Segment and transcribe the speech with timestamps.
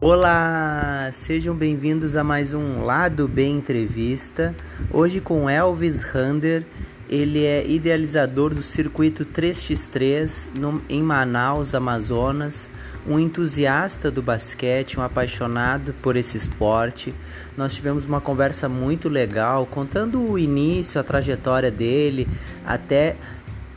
[0.00, 4.56] Olá, sejam bem-vindos a mais um Lado B Entrevista.
[4.90, 6.66] Hoje com Elvis Rander,
[7.08, 12.68] ele é idealizador do circuito 3x3 no, em Manaus, Amazonas,
[13.06, 17.14] um entusiasta do basquete, um apaixonado por esse esporte.
[17.56, 22.28] Nós tivemos uma conversa muito legal, contando o início, a trajetória dele,
[22.64, 23.16] até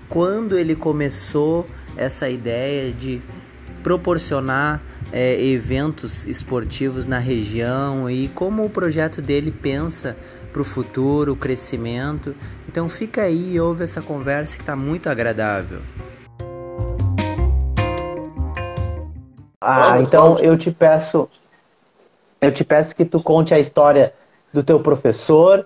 [0.09, 1.66] quando ele começou
[1.96, 3.22] essa ideia de
[3.82, 10.18] proporcionar é, eventos esportivos na região e como o projeto dele pensa
[10.52, 12.35] para o futuro, o crescimento.
[12.68, 15.82] Então fica aí e ouve essa conversa que está muito agradável.
[19.66, 21.30] Ah, então eu te peço,
[22.41, 24.13] eu te peço que tu conte a história
[24.52, 25.66] do teu professor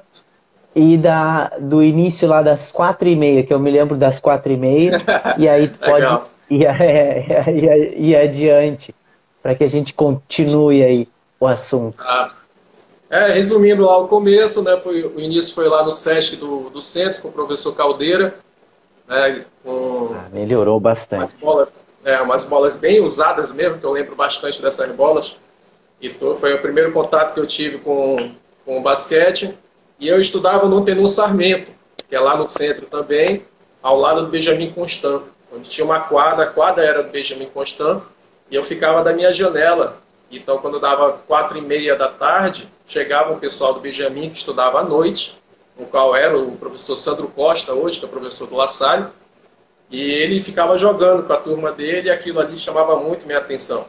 [0.76, 4.52] e da, do início lá das quatro e meia, que eu me lembro das quatro
[4.52, 5.02] e meia,
[5.38, 8.94] e aí tu pode ir, ir, ir, ir adiante
[9.42, 11.08] para que a gente continue aí
[11.40, 11.98] o assunto.
[12.00, 12.32] Ah.
[13.10, 16.82] É, resumindo lá o começo, né, foi, o início foi lá no SESC do, do
[16.82, 18.36] centro com o professor Caldeira.
[19.08, 21.34] Né, com ah, melhorou bastante.
[22.08, 25.36] É, umas bolas bem usadas mesmo, que eu lembro bastante dessas bolas.
[26.00, 28.32] E tô, foi o primeiro contato que eu tive com,
[28.66, 29.54] com o basquete.
[30.00, 31.70] E eu estudava no Tenor Sarmento,
[32.08, 33.44] que é lá no centro também,
[33.84, 35.22] ao lado do Benjamin Constant,
[35.54, 38.02] onde tinha uma quadra, a quadra era do Benjamin Constant,
[38.50, 39.98] e eu ficava da minha janela.
[40.32, 44.80] Então, quando dava quatro e meia da tarde, chegava o pessoal do Benjamin, que estudava
[44.80, 45.38] à noite,
[45.78, 49.08] o qual era o professor Sandro Costa, hoje, que é professor do La Salle,
[49.90, 53.86] e ele ficava jogando com a turma dele e aquilo ali chamava muito minha atenção.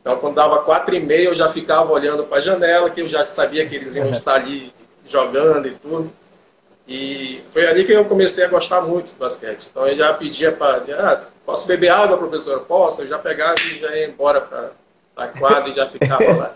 [0.00, 3.08] Então, quando dava quatro e meia, eu já ficava olhando para a janela, que eu
[3.08, 4.72] já sabia que eles iam estar ali
[5.08, 6.12] jogando e tudo.
[6.86, 9.68] E foi ali que eu comecei a gostar muito do basquete.
[9.70, 10.82] Então, eu já pedia para...
[10.96, 12.60] Ah, Posso beber água, professor?
[12.62, 13.02] Posso.
[13.02, 14.72] Eu já pegava e já ia embora para
[15.16, 16.52] a quadra e já ficava lá.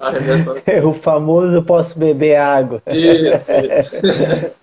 [0.84, 2.82] o famoso posso beber água.
[2.88, 3.92] Isso, isso.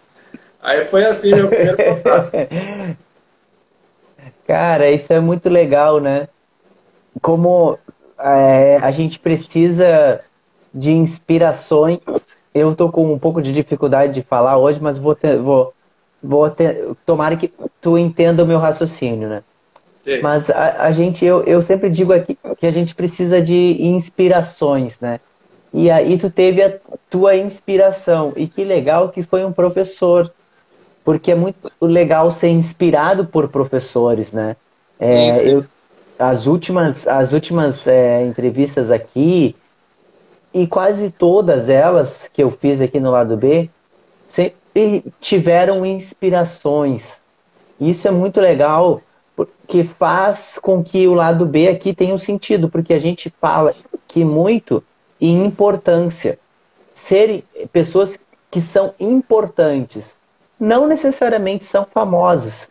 [0.61, 2.31] Aí foi assim meu primeiro contato.
[4.45, 6.27] Cara, isso é muito legal, né?
[7.21, 7.77] Como
[8.17, 10.21] é, a gente precisa
[10.73, 11.99] de inspirações.
[12.53, 15.73] Eu tô com um pouco de dificuldade de falar hoje, mas vou, ter, vou
[16.21, 17.51] vou ter, tomara que
[17.81, 19.43] tu entenda o meu raciocínio, né?
[20.03, 20.21] Sim.
[20.21, 24.99] Mas a, a, gente, eu, eu sempre digo aqui que a gente precisa de inspirações,
[24.99, 25.19] né?
[25.73, 26.77] E aí tu teve a
[27.09, 28.31] tua inspiração.
[28.35, 30.31] E que legal que foi um professor.
[31.07, 34.57] Porque é muito legal ser inspirado por professores, né?
[34.99, 35.49] É, sim, sim.
[35.51, 35.65] Eu,
[36.19, 39.55] as últimas, as últimas é, entrevistas aqui,
[40.53, 43.69] e quase todas elas que eu fiz aqui no lado B,
[45.21, 47.21] tiveram inspirações.
[47.79, 49.01] Isso é muito legal,
[49.33, 53.73] porque faz com que o lado B aqui tenha um sentido, porque a gente fala
[54.09, 54.83] que muito
[55.21, 56.37] em importância.
[56.93, 58.19] Serem pessoas
[58.51, 60.17] que são importantes,
[60.59, 62.69] não necessariamente são famosas.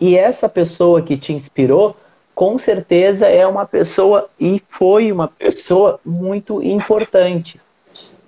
[0.00, 1.96] E essa pessoa que te inspirou,
[2.34, 7.60] com certeza é uma pessoa e foi uma pessoa muito importante,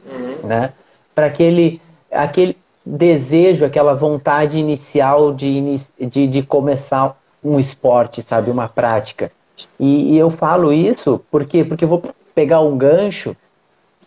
[0.06, 0.46] uhum.
[0.46, 0.72] né?
[1.14, 8.50] Para aquele aquele desejo, aquela vontade inicial de, de, de começar um esporte, sabe?
[8.50, 9.32] Uma prática.
[9.78, 12.02] E, e, eu falo isso porque, porque eu vou
[12.34, 13.36] pegar um gancho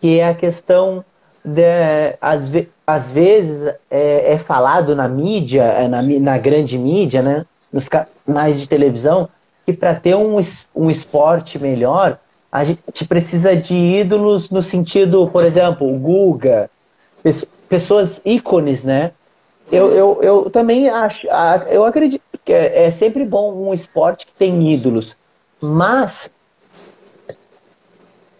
[0.00, 1.04] que é a questão
[1.44, 1.62] de,
[2.20, 2.50] às,
[2.86, 7.44] às vezes é, é falado na mídia, é, na, na grande mídia, né?
[7.72, 9.28] Nos canais de televisão,
[9.64, 10.40] que para ter um,
[10.74, 12.18] um esporte melhor,
[12.50, 16.70] a gente precisa de ídolos no sentido, por exemplo, o Guga,
[17.68, 19.10] pessoas ícones, né?
[19.70, 21.26] Eu, eu, eu também acho,
[21.68, 25.16] eu acredito que é, é sempre bom um esporte que tem ídolos,
[25.60, 26.30] mas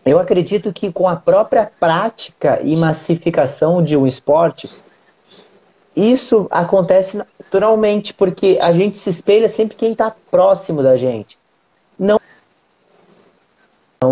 [0.07, 4.71] eu acredito que com a própria prática e massificação de um esporte,
[5.97, 11.37] isso acontece naturalmente, porque a gente se espelha sempre quem está próximo da gente.
[11.99, 12.21] Não.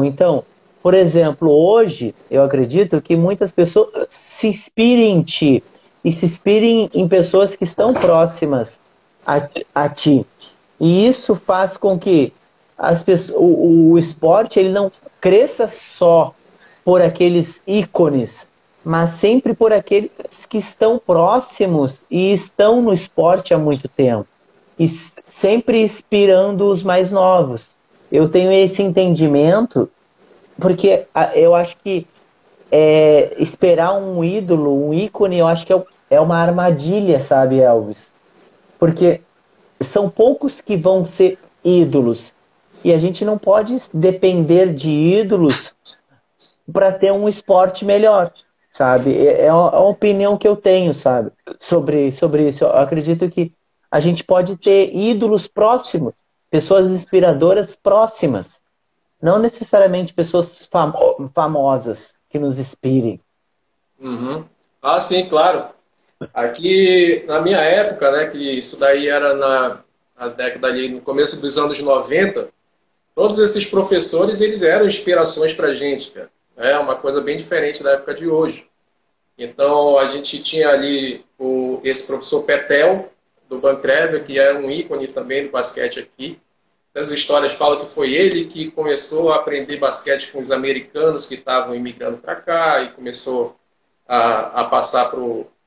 [0.04, 0.44] Então,
[0.82, 5.62] por exemplo, hoje eu acredito que muitas pessoas se inspirem em ti
[6.04, 8.80] e se inspirem em pessoas que estão próximas
[9.24, 10.26] a, a ti.
[10.80, 12.32] E isso faz com que
[12.76, 14.90] as pessoas, o, o esporte ele não
[15.24, 16.34] cresça só
[16.84, 18.46] por aqueles ícones,
[18.84, 20.10] mas sempre por aqueles
[20.46, 24.26] que estão próximos e estão no esporte há muito tempo.
[24.78, 27.74] E sempre inspirando os mais novos.
[28.12, 29.88] Eu tenho esse entendimento
[30.60, 32.06] porque eu acho que
[32.70, 38.12] é, esperar um ídolo, um ícone, eu acho que é, é uma armadilha, sabe, Elvis?
[38.78, 39.22] Porque
[39.80, 42.30] são poucos que vão ser ídolos.
[42.84, 45.75] E a gente não pode depender de ídolos
[46.70, 48.32] para ter um esporte melhor,
[48.72, 49.16] sabe?
[49.16, 51.32] É, é uma opinião que eu tenho, sabe?
[51.58, 52.64] Sobre, sobre isso.
[52.64, 53.52] Eu acredito que
[53.90, 56.12] a gente pode ter ídolos próximos,
[56.50, 58.60] pessoas inspiradoras próximas.
[59.20, 63.19] Não necessariamente pessoas famo famosas que nos inspirem.
[63.98, 64.44] Uhum.
[64.82, 65.69] Ah, sim, claro.
[66.34, 69.81] Aqui, na minha época, né, que isso daí era na,
[70.19, 72.48] na década ali, no começo dos anos 90,
[73.14, 76.31] todos esses professores, eles eram inspirações para a gente, cara.
[76.56, 78.69] É uma coisa bem diferente da época de hoje.
[79.37, 83.11] Então, a gente tinha ali o, esse professor Petel,
[83.49, 86.38] do Bancrever, que é um ícone também do basquete aqui.
[86.94, 91.34] As histórias falam que foi ele que começou a aprender basquete com os americanos que
[91.34, 93.56] estavam imigrando para cá e começou
[94.06, 95.20] a, a passar para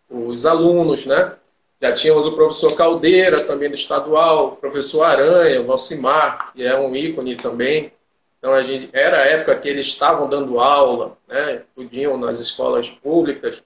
[0.10, 1.36] os alunos, né?
[1.82, 6.78] Já tínhamos o professor Caldeira, também do estadual, o professor Aranha, o Valcimar, que é
[6.78, 7.92] um ícone também.
[8.40, 11.64] Então, a gente, era a época que eles estavam dando aula, né?
[11.76, 13.64] Podiam nas escolas públicas,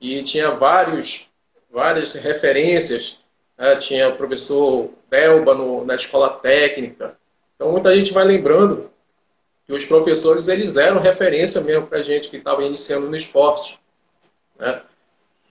[0.00, 1.28] e tinha vários,
[1.70, 3.18] várias referências.
[3.56, 3.76] Né?
[3.76, 7.16] Tinha o professor Belba no, na escola técnica.
[7.56, 8.90] Então, muita gente vai lembrando
[9.66, 13.78] que os professores eles eram referência mesmo para a gente que estava iniciando no esporte.
[14.58, 14.82] Né?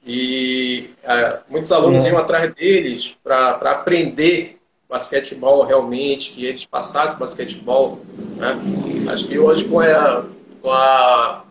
[0.08, 2.10] E é, muitos alunos é.
[2.10, 4.58] iam atrás deles para aprender
[4.88, 8.00] basquetebol realmente, e eles passassem basquetebol.
[8.38, 8.58] Né?
[9.12, 10.26] Acho que hoje com a,
[10.62, 11.46] com a,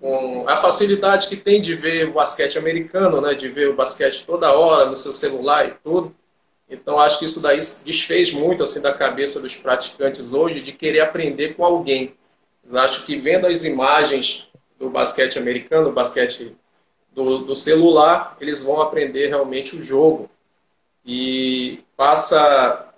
[0.00, 3.34] com a facilidade que tem de ver o basquete americano, né?
[3.34, 6.14] de ver o basquete toda hora no seu celular e tudo,
[6.70, 11.00] então acho que isso daí desfez muito assim da cabeça dos praticantes hoje de querer
[11.00, 12.14] aprender com alguém.
[12.68, 14.48] Eu acho que vendo as imagens
[14.78, 16.56] do basquete americano, do basquete
[17.16, 20.28] do, do celular, eles vão aprender realmente o jogo.
[21.04, 22.92] E passa.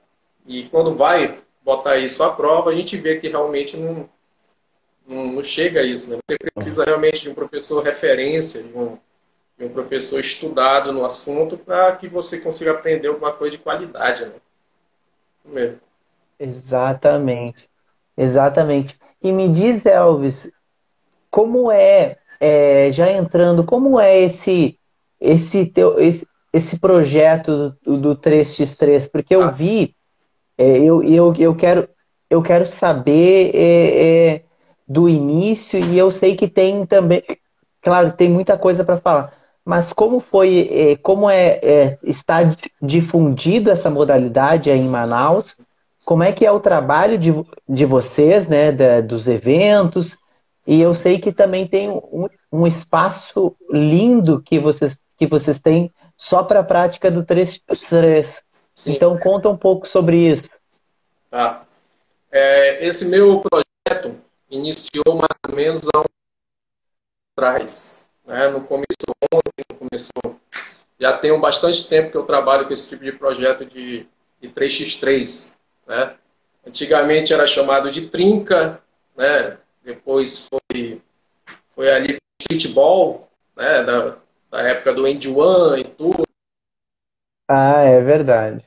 [0.44, 4.09] E quando vai botar isso à prova, a gente vê que realmente não,
[5.06, 6.11] não, chega a isso.
[6.11, 6.19] Né?
[6.29, 8.99] Você precisa realmente de um professor referência, de um,
[9.56, 14.25] de um professor estudado no assunto, para que você consiga aprender alguma coisa de qualidade.
[14.25, 14.32] Né?
[15.38, 15.81] Isso mesmo.
[16.41, 17.69] Exatamente.
[18.17, 18.99] Exatamente.
[19.23, 20.50] E me diz, Elvis,
[21.31, 24.79] como é é, já entrando, como é esse
[25.20, 29.11] esse teu esse, esse projeto do, do 3x3?
[29.11, 29.94] Porque eu vi,
[30.56, 31.88] é, eu, eu, eu, quero,
[32.31, 34.43] eu quero saber é, é,
[34.87, 37.23] do início e eu sei que tem também,
[37.82, 39.32] claro, tem muita coisa para falar.
[39.64, 45.56] Mas como foi, é, como é, é, está difundido essa modalidade aí em Manaus?
[46.06, 47.35] Como é que é o trabalho de,
[47.69, 50.17] de vocês, né, da, dos eventos?
[50.69, 55.91] E eu sei que também tem um, um espaço lindo que vocês, que vocês têm
[56.15, 58.43] só para a prática do 3x3.
[58.87, 60.50] Então, conta um pouco sobre isso.
[61.31, 61.65] Tá.
[62.31, 64.15] É, esse meu projeto
[64.50, 66.05] iniciou mais ou menos há um
[67.35, 68.11] atrás.
[68.26, 68.50] Né?
[68.50, 70.38] Não começou ontem, não começou.
[71.00, 74.06] Já tem bastante tempo que eu trabalho com esse tipo de projeto de,
[74.38, 75.56] de 3x3.
[75.87, 76.14] Né?
[76.67, 78.82] Antigamente era chamado de trinca,
[79.17, 79.56] né?
[79.88, 81.00] Depois foi,
[81.70, 84.16] foi ali streetball, né, da,
[84.50, 86.25] da época do End One e tudo.
[87.49, 88.64] Ah, é verdade.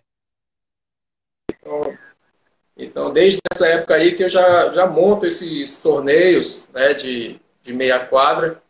[1.52, 1.98] Então,
[2.76, 7.74] então, desde essa época aí que eu já, já monto esses torneios né, de, de
[7.74, 8.62] meia quadra.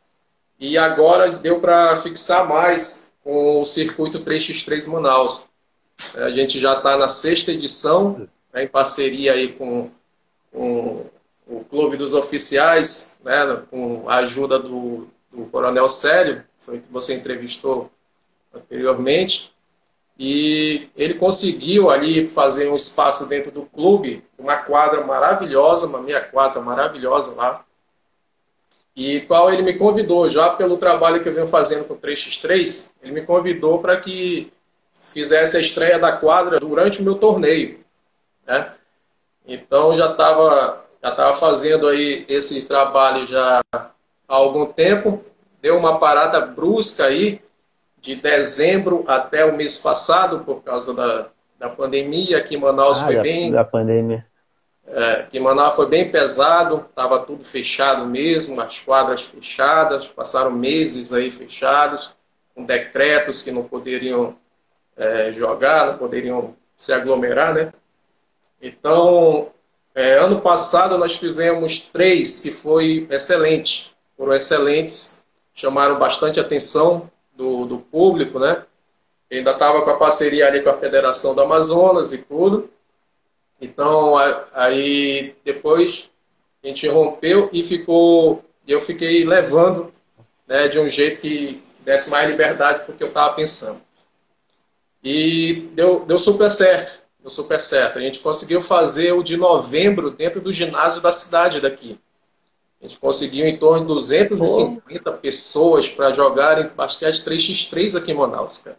[0.59, 5.49] E agora deu para fixar mais com o circuito 3x3 Manaus.
[6.15, 9.89] A gente já está na sexta edição, né, em parceria aí com,
[10.51, 11.09] com
[11.51, 17.13] o Clube dos Oficiais, né, com a ajuda do, do Coronel Célio, foi que você
[17.13, 17.91] entrevistou
[18.53, 19.51] anteriormente,
[20.17, 26.21] e ele conseguiu ali fazer um espaço dentro do clube, uma quadra maravilhosa, uma meia
[26.21, 27.65] quadra maravilhosa lá,
[28.95, 33.13] e qual ele me convidou, já pelo trabalho que eu venho fazendo com 3x3, ele
[33.13, 34.51] me convidou para que
[34.93, 37.79] fizesse a estreia da quadra durante o meu torneio.
[38.45, 38.73] Né?
[39.45, 43.89] Então já estava já estava fazendo aí esse trabalho já há
[44.27, 45.23] algum tempo,
[45.61, 47.41] deu uma parada brusca aí,
[47.99, 51.27] de dezembro até o mês passado, por causa da,
[51.59, 53.51] da pandemia, aqui em Manaus ah, foi da, bem...
[53.51, 54.25] Da pandemia.
[54.87, 60.51] É, aqui em Manaus foi bem pesado, estava tudo fechado mesmo, as quadras fechadas, passaram
[60.51, 62.15] meses aí fechados,
[62.55, 64.35] com decretos que não poderiam
[64.97, 67.71] é, jogar, não poderiam se aglomerar, né?
[68.59, 69.51] Então,
[69.93, 77.65] É, ano passado nós fizemos três que foi excelente, foram excelentes, chamaram bastante atenção do,
[77.65, 78.63] do público, né?
[79.31, 82.69] ainda estava com a parceria ali com a Federação do Amazonas e tudo.
[83.61, 84.15] Então,
[84.53, 86.09] aí depois
[86.63, 89.91] a gente rompeu e ficou, eu fiquei levando
[90.47, 93.81] né, de um jeito que desse mais liberdade porque eu estava pensando.
[95.03, 97.99] E deu, deu super certo, deu super certo.
[97.99, 101.97] A gente conseguiu fazer o de novembro dentro do ginásio da cidade daqui.
[102.81, 105.17] A gente conseguiu em torno de 250 Pô.
[105.17, 108.77] pessoas para jogarem basquete 3x3 aqui em Manaus, cara.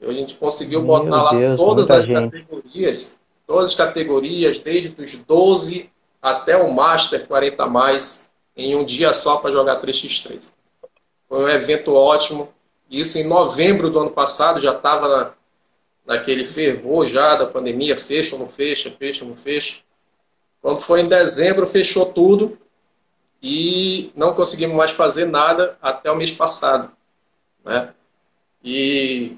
[0.00, 2.30] A gente conseguiu Meu botar lá Deus, todas as gente.
[2.30, 5.90] categorias, todas as categorias, desde os 12
[6.22, 10.52] até o Master 40 mais, em um dia só para jogar 3x3.
[11.28, 12.48] Foi um evento ótimo.
[12.88, 15.32] Isso em novembro do ano passado já estava na,
[16.10, 19.76] naquele fervor já da pandemia, fecha ou não fecha, fecha ou não fecha.
[20.60, 22.58] Quando foi em dezembro, fechou tudo
[23.40, 26.90] e não conseguimos mais fazer nada até o mês passado.
[27.64, 27.94] Né?
[28.64, 29.36] E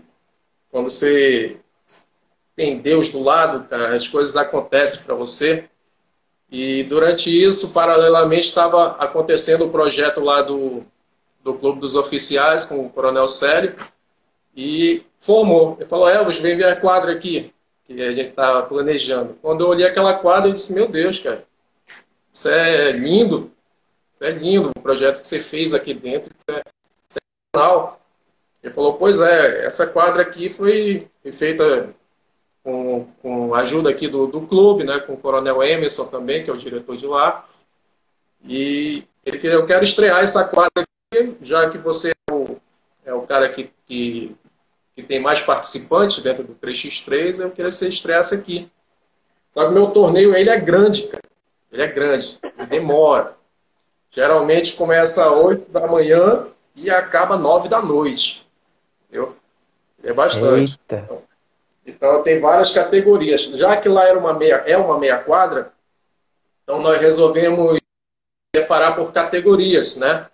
[0.70, 1.58] quando você
[2.56, 5.68] tem Deus do lado, cara, as coisas acontecem para você.
[6.50, 10.82] E durante isso, paralelamente, estava acontecendo o projeto lá do,
[11.44, 13.76] do Clube dos Oficiais com o Coronel Célio.
[14.56, 15.76] E formou.
[15.78, 17.54] Ele falou, Elvis, vem ver a quadra aqui,
[17.86, 19.38] que a gente estava planejando.
[19.40, 21.44] Quando eu olhei aquela quadra, eu disse, meu Deus, cara,
[22.30, 23.50] isso é lindo.
[24.14, 26.32] Isso é lindo o projeto que você fez aqui dentro.
[26.36, 26.62] Isso é,
[27.08, 27.18] isso
[27.56, 28.02] é
[28.62, 31.92] ele falou, pois é, essa quadra aqui foi, feita
[32.62, 36.52] com, com ajuda aqui do, do clube, né, com o Coronel Emerson também, que é
[36.52, 37.44] o diretor de lá.
[38.44, 42.56] E ele queria, eu quero estrear essa quadra aqui, já que você é o,
[43.04, 44.36] é o cara que, que,
[44.94, 48.70] que tem mais participantes dentro do 3x3, eu queria que você estreasse aqui.
[49.50, 51.22] Só que o meu torneio, ele é grande, cara.
[51.70, 53.34] Ele é grande, ele demora.
[54.10, 56.46] Geralmente começa às 8 da manhã
[56.76, 58.46] e acaba 9 da noite.
[59.08, 59.36] Entendeu?
[60.02, 60.78] É bastante.
[60.86, 61.22] Então,
[61.84, 63.44] então, tem várias categorias.
[63.44, 65.72] Já que lá era uma meia, é uma meia quadra,
[66.62, 67.78] então nós resolvemos
[68.54, 70.28] separar por categorias, né?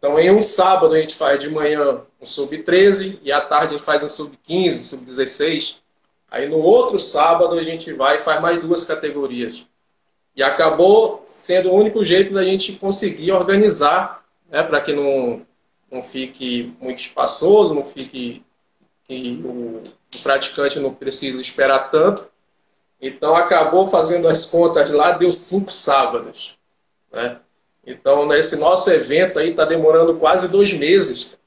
[0.00, 3.76] Então, em um sábado a gente faz de manhã um sub-13 e à tarde a
[3.76, 5.76] gente faz um sub-15, sub-16.
[6.30, 9.68] Aí no outro sábado a gente vai e faz mais duas categorias.
[10.34, 15.44] E acabou sendo o único jeito da gente conseguir organizar, né, para que não,
[15.92, 18.42] não fique muito espaçoso, não fique
[19.06, 22.26] que o, o praticante não precisa esperar tanto.
[22.98, 26.56] Então acabou fazendo as contas lá, deu cinco sábados.
[27.12, 27.38] Né?
[27.86, 31.38] Então nesse nosso evento aí está demorando quase dois meses,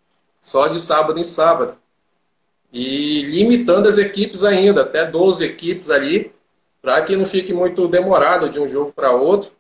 [0.42, 1.78] só de sábado em sábado.
[2.72, 6.34] E limitando as equipes ainda, até 12 equipes ali,
[6.82, 9.52] para que não fique muito demorado de um jogo para outro.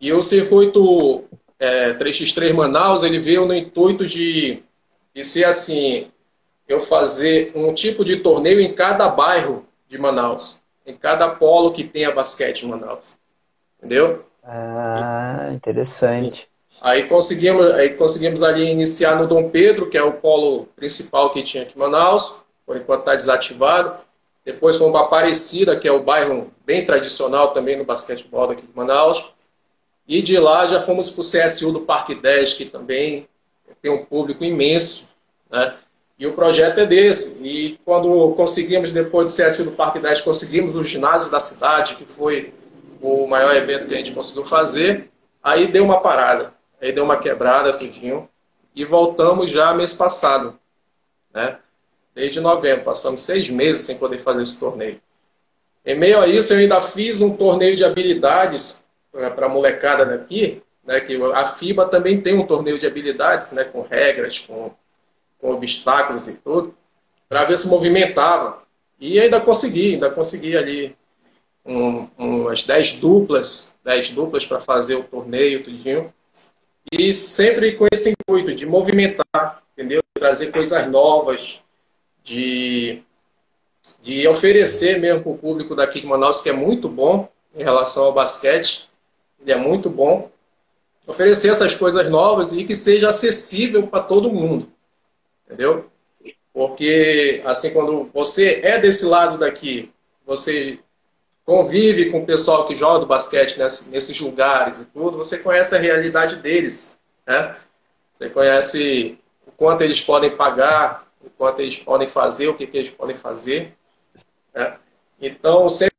[0.00, 1.24] E o circuito
[1.58, 4.62] é, 3x3 Manaus, ele veio no intuito de,
[5.14, 6.10] de ser assim,
[6.68, 11.82] eu fazer um tipo de torneio em cada bairro de Manaus, em cada polo que
[11.82, 13.18] tenha basquete em Manaus.
[13.78, 14.24] Entendeu?
[14.42, 16.48] Ah, interessante.
[16.80, 21.42] Aí conseguimos, aí conseguimos ali iniciar no Dom Pedro, que é o polo principal que
[21.42, 24.00] tinha aqui em Manaus, por enquanto está desativado.
[24.44, 28.74] Depois fomos para Aparecida, que é o bairro bem tradicional também no basquetebol daqui de
[28.74, 29.32] Manaus.
[30.08, 33.28] E de lá já fomos para o CSU do Parque 10, que também
[33.82, 35.10] tem um público imenso.
[35.50, 35.74] Né?
[36.18, 37.46] E o projeto é desse.
[37.46, 42.04] E quando conseguimos, depois do CSU do Parque 10, conseguimos o ginásio da cidade, que
[42.04, 42.52] foi
[43.00, 45.10] o maior evento que a gente conseguiu fazer,
[45.42, 46.52] aí deu uma parada.
[46.80, 48.28] Aí deu uma quebrada, tudinho.
[48.74, 50.58] E voltamos já mês passado.
[51.32, 51.58] Né?
[52.14, 52.84] Desde novembro.
[52.84, 55.00] Passamos seis meses sem poder fazer esse torneio.
[55.84, 60.62] Em meio a isso, eu ainda fiz um torneio de habilidades para a molecada daqui,
[60.84, 64.70] né, que a FIBA também tem um torneio de habilidades, né, com regras, com,
[65.40, 66.76] com obstáculos e tudo,
[67.28, 68.62] para ver se movimentava.
[69.00, 70.96] E ainda consegui, ainda consegui ali
[71.70, 76.12] um, umas 10 duplas, 10 duplas para fazer o torneio, tudinho.
[76.90, 80.00] E sempre com esse intuito de movimentar, entendeu?
[80.18, 81.62] Trazer coisas novas,
[82.24, 83.02] de,
[84.02, 88.04] de oferecer mesmo para o público daqui de Manaus, que é muito bom em relação
[88.04, 88.88] ao basquete,
[89.40, 90.30] ele é muito bom.
[91.06, 94.70] Oferecer essas coisas novas e que seja acessível para todo mundo.
[95.46, 95.90] Entendeu?
[96.52, 99.90] Porque, assim, quando você é desse lado daqui,
[100.26, 100.78] você
[101.44, 105.78] convive com o pessoal que joga do basquete nesses lugares e tudo, você conhece a
[105.78, 107.00] realidade deles.
[107.26, 107.56] Né?
[108.12, 112.78] Você conhece o quanto eles podem pagar, o quanto eles podem fazer, o que, que
[112.78, 113.74] eles podem fazer.
[114.54, 114.76] Né?
[115.20, 115.94] Então, sempre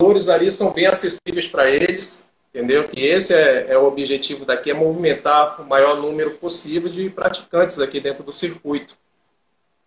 [0.00, 2.88] valores ali são bem acessíveis para eles, entendeu?
[2.88, 7.78] Que esse é, é, o objetivo daqui, é movimentar o maior número possível de praticantes
[7.78, 8.96] aqui dentro do circuito.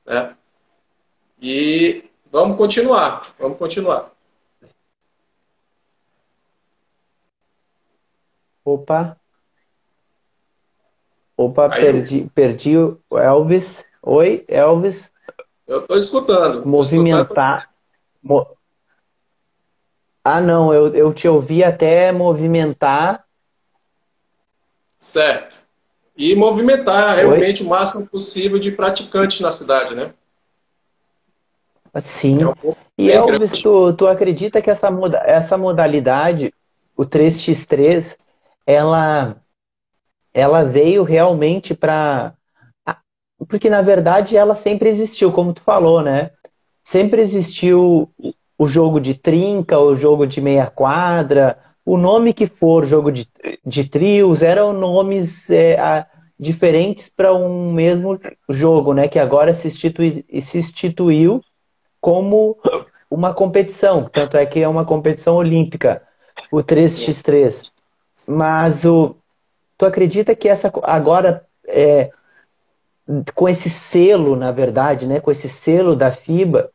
[0.06, 0.36] Né?
[1.42, 4.13] E vamos continuar, vamos continuar.
[8.66, 9.18] Opa.
[11.36, 13.86] Opa, perdi, perdi o Elvis.
[14.02, 15.12] Oi, Elvis.
[15.68, 16.66] Eu estou escutando.
[16.66, 17.70] Movimentar.
[18.22, 18.48] Mo...
[20.24, 23.26] Ah, não, eu, eu te ouvi até movimentar.
[24.98, 25.66] Certo.
[26.16, 27.68] E movimentar realmente Oi?
[27.68, 30.14] o máximo possível de praticantes na cidade, né?
[32.02, 32.44] Sim.
[32.44, 36.54] É um e Elvis, tu, tu acredita que essa, moda, essa modalidade,
[36.96, 38.18] o 3x3,
[38.66, 39.38] ela,
[40.34, 42.34] ela veio realmente para.
[43.48, 46.32] Porque, na verdade, ela sempre existiu, como tu falou, né?
[46.84, 48.10] Sempre existiu
[48.58, 53.28] o jogo de trinca, o jogo de meia quadra, o nome que for, jogo de,
[53.66, 56.08] de trios, eram nomes é, a,
[56.40, 59.08] diferentes para um mesmo jogo, né?
[59.08, 61.42] Que agora se, institui, se instituiu
[62.00, 62.58] como
[63.10, 64.06] uma competição.
[64.06, 66.02] Tanto é que é uma competição olímpica,
[66.52, 67.73] o 3x3.
[68.28, 69.16] Mas o,
[69.78, 72.10] tu acredita que essa agora é,
[73.34, 76.70] com esse selo, na verdade, né, com esse selo da FIBA,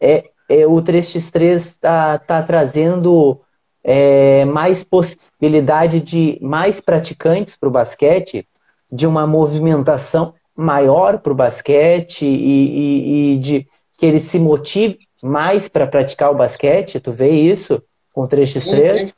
[0.00, 3.40] é, é o 3x3 está tá trazendo
[3.82, 8.46] é, mais possibilidade de mais praticantes para o basquete,
[8.90, 14.98] de uma movimentação maior para o basquete e, e, e, de que ele se motive
[15.22, 17.00] mais para praticar o basquete.
[17.00, 17.82] Tu vê isso
[18.12, 18.98] com o 3x3?
[18.98, 19.12] Sim, sim.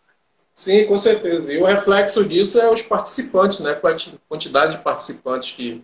[0.60, 1.50] Sim, com certeza.
[1.50, 3.70] E o reflexo disso é os participantes, né?
[3.70, 3.80] A
[4.28, 5.82] quantidade de participantes que,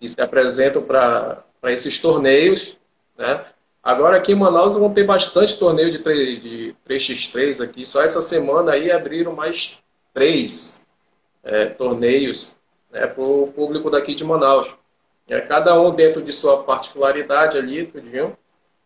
[0.00, 2.76] que se apresentam para esses torneios,
[3.16, 3.44] né?
[3.80, 7.86] Agora aqui em Manaus vão ter bastante torneio de, 3, de 3x3 aqui.
[7.86, 9.80] Só essa semana aí abriram mais
[10.12, 10.84] três
[11.44, 12.56] é, torneios
[12.90, 14.74] né, para o público daqui de Manaus.
[15.28, 18.36] É, cada um dentro de sua particularidade ali, tudinho.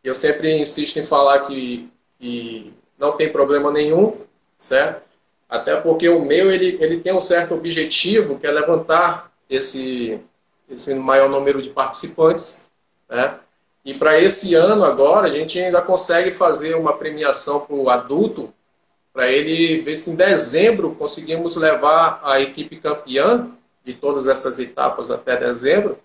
[0.04, 4.18] Eu sempre insisto em falar que, que não tem problema nenhum,
[4.58, 5.03] certo?
[5.54, 10.20] Até porque o meu ele, ele tem um certo objetivo, que é levantar esse,
[10.68, 12.72] esse maior número de participantes.
[13.08, 13.38] Né?
[13.84, 18.52] E para esse ano agora, a gente ainda consegue fazer uma premiação para o adulto,
[19.12, 23.48] para ele ver se em dezembro conseguimos levar a equipe campeã
[23.84, 25.96] de todas essas etapas até dezembro,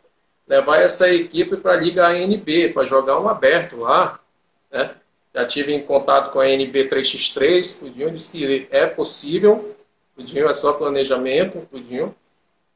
[0.47, 4.19] levar essa equipe para a Liga ANB, para jogar um aberto lá.
[4.71, 4.91] Né?
[5.39, 9.73] Já tive em contato com a NB 3x3, tudinho, disse que é possível,
[10.13, 12.13] tudinho, é só planejamento, tudinho.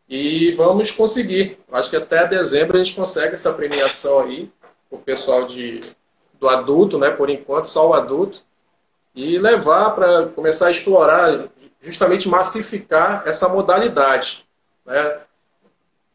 [0.07, 1.59] E vamos conseguir.
[1.69, 4.49] Acho que até dezembro a gente consegue essa premiação aí,
[4.89, 5.81] o pessoal de,
[6.39, 7.09] do adulto, né?
[7.09, 8.39] Por enquanto, só o adulto.
[9.13, 11.49] E levar para começar a explorar,
[11.81, 14.45] justamente massificar essa modalidade.
[14.85, 15.19] Né?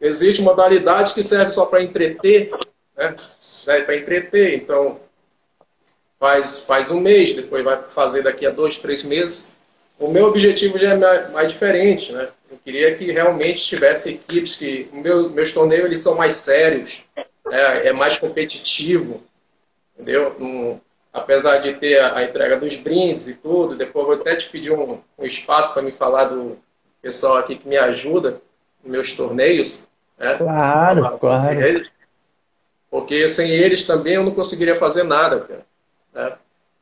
[0.00, 2.50] Existe modalidade que serve só para entreter,
[2.96, 3.16] né?
[3.66, 4.98] Para entreter, então
[6.18, 9.56] faz, faz um mês, depois vai fazer daqui a dois, três meses.
[9.98, 12.28] O meu objetivo já é mais, mais diferente, né?
[12.50, 14.88] Eu queria que realmente tivesse equipes que...
[14.92, 17.04] Meu, meus torneios eles são mais sérios,
[17.46, 17.86] né?
[17.86, 19.22] é mais competitivo,
[19.94, 20.34] entendeu?
[20.40, 20.80] Um,
[21.12, 24.72] apesar de ter a, a, entrega dos brindes e tudo, depois vou até te pedir
[24.72, 26.56] um, um espaço para me falar do
[27.02, 28.40] pessoal aqui que me ajuda
[28.82, 29.88] nos meus torneios.
[30.18, 30.34] Né?
[30.36, 31.86] Claro, claro.
[32.90, 35.66] Porque sem eles também eu não conseguiria fazer nada, cara.
[36.18, 36.32] Né?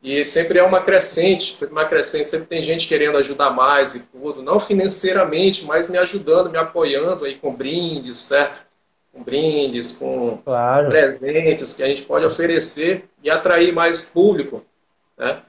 [0.02, 4.42] E sempre é uma crescente, uma crescente, sempre tem gente querendo ajudar mais e tudo,
[4.42, 8.66] não financeiramente, mas me ajudando, me apoiando aí com brindes, certo?
[9.12, 10.88] Com brindes, com claro.
[10.88, 14.64] presentes que a gente pode oferecer e atrair mais público,
[15.18, 15.42] né?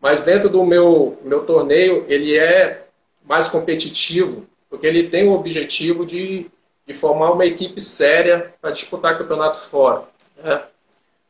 [0.00, 2.82] Mas dentro do meu, meu torneio, ele é
[3.24, 6.46] mais competitivo, porque ele tem o objetivo de,
[6.86, 10.04] de formar uma equipe séria para disputar campeonato fora.
[10.42, 10.62] Né?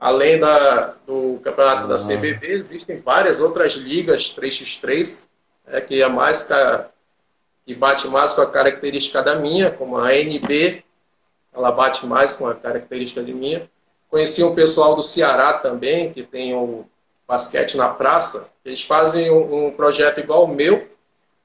[0.05, 1.87] Além da, do campeonato ah.
[1.87, 5.27] da CBB, existem várias outras ligas 3x3,
[5.67, 6.47] é, que é mais
[7.65, 10.85] que bate mais com a característica da minha, como a NB,
[11.55, 13.67] ela bate mais com a característica de minha.
[14.11, 16.85] Conheci um pessoal do Ceará também, que tem o
[17.27, 18.53] basquete na praça.
[18.63, 20.87] Eles fazem um, um projeto igual o meu,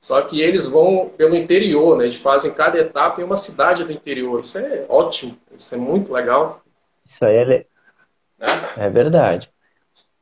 [0.02, 2.04] só que eles vão pelo interior, né?
[2.04, 4.42] Eles fazem cada etapa em uma cidade do interior.
[4.42, 6.62] Isso é ótimo, isso é muito legal.
[7.06, 7.66] Isso aí é,
[8.40, 8.48] né?
[8.78, 9.52] É verdade.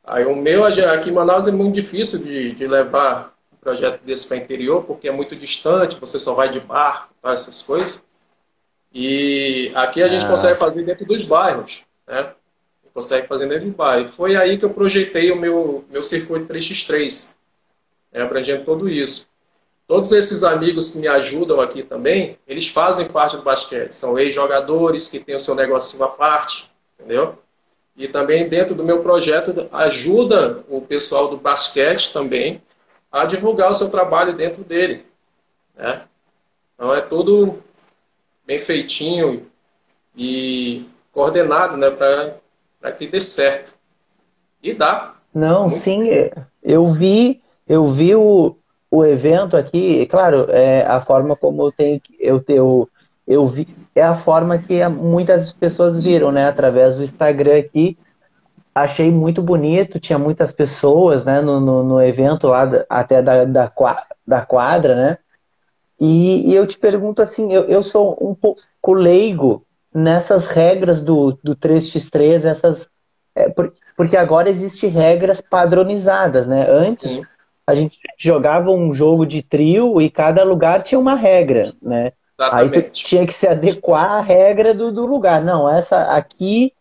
[0.03, 4.27] Aí o meu aqui em Manaus é muito difícil de, de levar um projeto desse
[4.27, 8.01] para o interior, porque é muito distante, você só vai de barco, tá, essas coisas.
[8.93, 10.29] E aqui a gente ah.
[10.29, 12.33] consegue fazer dentro dos bairros, né?
[12.93, 14.09] Consegue fazer dentro do bairro.
[14.09, 17.35] Foi aí que eu projetei o meu, meu circuito 3x3.
[18.11, 19.27] é abrangendo tudo isso.
[19.85, 23.91] Todos esses amigos que me ajudam aqui também, eles fazem parte do basquete.
[23.91, 27.37] São ex-jogadores que têm o seu negocinho à parte, entendeu?
[27.97, 32.61] E também dentro do meu projeto ajuda o pessoal do basquete também
[33.11, 35.03] a divulgar o seu trabalho dentro dele.
[35.75, 36.03] Né?
[36.75, 37.57] Então é tudo
[38.45, 39.47] bem feitinho
[40.15, 43.73] e coordenado né, para que dê certo.
[44.61, 45.15] E dá.
[45.33, 46.07] Não, sim,
[46.63, 48.55] eu vi, eu vi o,
[48.89, 52.89] o evento aqui, claro, é a forma como eu tenho eu, eu,
[53.27, 57.97] eu vi, é a forma que muitas pessoas viram, né, através do Instagram aqui.
[58.73, 63.71] Achei muito bonito, tinha muitas pessoas, né, no, no, no evento lá, até da, da,
[64.25, 65.17] da quadra, né,
[65.99, 68.61] e, e, eu te pergunto assim, eu, eu sou um pouco
[68.93, 72.87] leigo nessas regras do, do 3x3, essas,
[73.33, 76.67] é, por, porque agora existem regras padronizadas, né?
[76.69, 77.25] Antes Sim.
[77.65, 82.11] a gente jogava um jogo de trio e cada lugar tinha uma regra, né?
[82.39, 82.75] Exatamente.
[82.75, 85.43] Aí tu tinha que se adequar à regra do, do lugar.
[85.43, 86.73] Não, essa aqui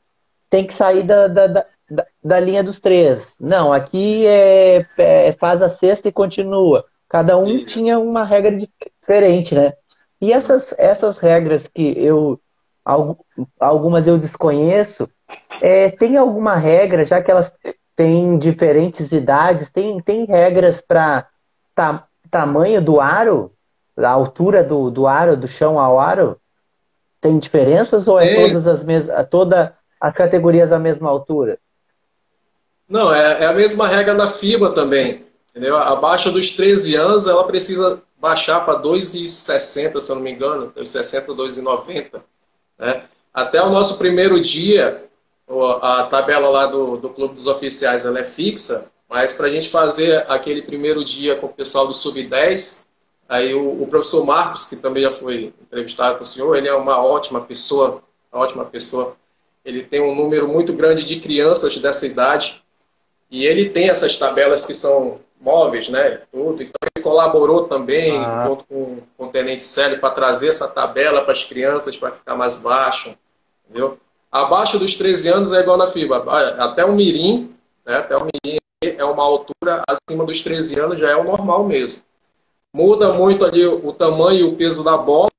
[0.50, 3.34] tem que sair da, da, da, da linha dos três.
[3.40, 6.84] Não, aqui é, é, faz a sexta e continua.
[7.08, 7.64] Cada um Sim.
[7.64, 9.72] tinha uma regra diferente, né?
[10.20, 12.40] E essas, essas regras que eu
[13.58, 15.10] algumas eu desconheço,
[15.60, 17.52] é, tem alguma regra, já que elas
[17.96, 21.26] têm diferentes idades, tem, tem regras para
[21.74, 23.52] ta, tamanho do aro,
[23.96, 26.38] a altura do, do aro, do chão ao aro?
[27.20, 31.58] Tem diferenças ou é, todas as mesmas, toda as categorias a mesma altura?
[32.88, 35.24] Não, é, é a mesma regra da FIBA também.
[35.50, 35.76] Entendeu?
[35.76, 41.26] Abaixo dos 13 anos, ela precisa baixar para 2,60, se eu não me engano, 2,60,
[41.34, 42.20] 2,90.
[42.78, 43.02] Né?
[43.32, 45.04] Até o nosso primeiro dia,
[45.80, 49.68] a tabela lá do, do Clube dos Oficiais ela é fixa, mas para a gente
[49.68, 52.85] fazer aquele primeiro dia com o pessoal do Sub-10,
[53.28, 56.74] aí o, o, professor Marcos, que também já foi entrevistado com o senhor, ele é
[56.74, 59.16] uma ótima pessoa, uma ótima pessoa.
[59.64, 62.62] Ele tem um número muito grande de crianças dessa idade
[63.30, 66.22] e ele tem essas tabelas que são móveis, né?
[66.32, 66.62] Tudo.
[66.62, 68.44] Então ele colaborou também ah.
[68.46, 72.36] junto com, com o Tenente Célio para trazer essa tabela para as crianças para ficar
[72.36, 73.14] mais baixo,
[73.64, 73.98] entendeu?
[74.30, 76.24] Abaixo dos 13 anos é igual na FIBA,
[76.58, 77.96] até o mirim, né?
[77.96, 82.02] Até o mirim é uma altura acima dos 13 anos já é o normal mesmo.
[82.76, 85.30] Muda muito ali o tamanho e o peso da bola,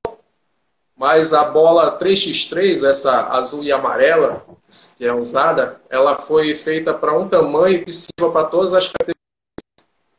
[0.96, 4.44] mas a bola 3x3, essa azul e amarela
[4.96, 9.18] que é usada, ela foi feita para um tamanho que sirva para todas as categorias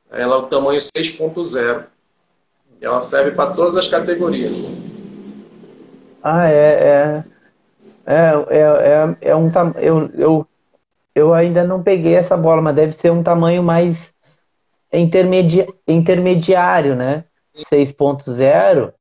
[0.09, 1.83] ela é o tamanho 6.0.
[2.79, 4.71] Ela serve para todas as categorias.
[6.23, 7.23] Ah, é.
[8.05, 10.47] É, é, é, é, é um eu, eu,
[11.13, 14.13] eu ainda não peguei essa bola, mas deve ser um tamanho mais
[14.93, 17.23] intermedi, intermediário, né?
[17.55, 18.93] 6.0.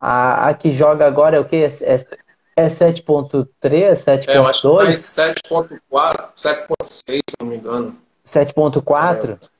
[0.00, 1.68] A, a que joga agora é o quê?
[1.82, 4.28] É, é 7.3, 7.2?
[4.28, 7.96] É, eu acho que 7.4, 7.6, se não me engano.
[8.26, 9.38] 7.4?
[9.42, 9.52] É.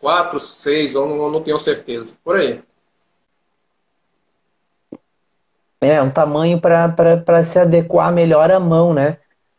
[0.00, 2.16] Quatro, seis, eu não, não tenho certeza.
[2.24, 2.62] Por aí.
[5.80, 9.18] É, um tamanho para se adequar melhor à mão, né?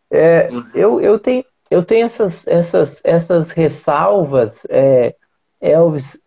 [0.10, 0.70] É, uhum.
[0.74, 5.14] eu, eu, tenho, eu tenho essas, essas, essas ressalvas, é,
[5.60, 6.18] Elvis,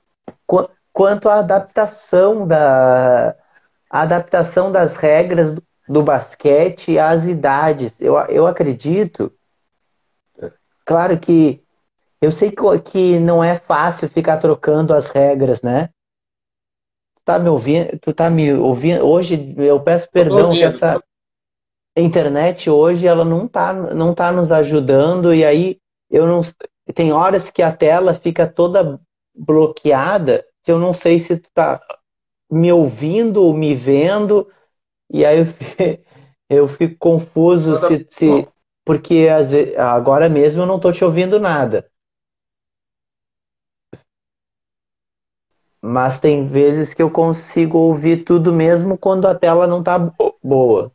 [0.46, 3.34] qu quanto à adaptação, da,
[3.88, 7.98] adaptação das regras do, do basquete às idades.
[7.98, 9.32] Eu, eu acredito,
[10.84, 11.62] claro que
[12.20, 12.52] eu sei
[12.84, 15.88] que não é fácil ficar trocando as regras, né?
[17.24, 17.98] Tá me ouvindo?
[18.00, 19.06] Tu tá me ouvindo?
[19.06, 21.02] Hoje eu peço perdão que essa
[22.00, 25.78] internet hoje ela não tá, não tá nos ajudando e aí
[26.10, 26.42] eu não
[26.94, 29.00] tem horas que a tela fica toda
[29.34, 31.80] bloqueada que eu não sei se tu tá
[32.50, 34.48] me ouvindo ou me vendo
[35.10, 35.46] e aí eu,
[36.64, 38.48] eu fico confuso se, se
[38.84, 39.28] porque
[39.76, 41.90] agora mesmo eu não tô te ouvindo nada.
[45.80, 49.98] Mas tem vezes que eu consigo ouvir tudo mesmo quando a tela não tá
[50.42, 50.92] boa.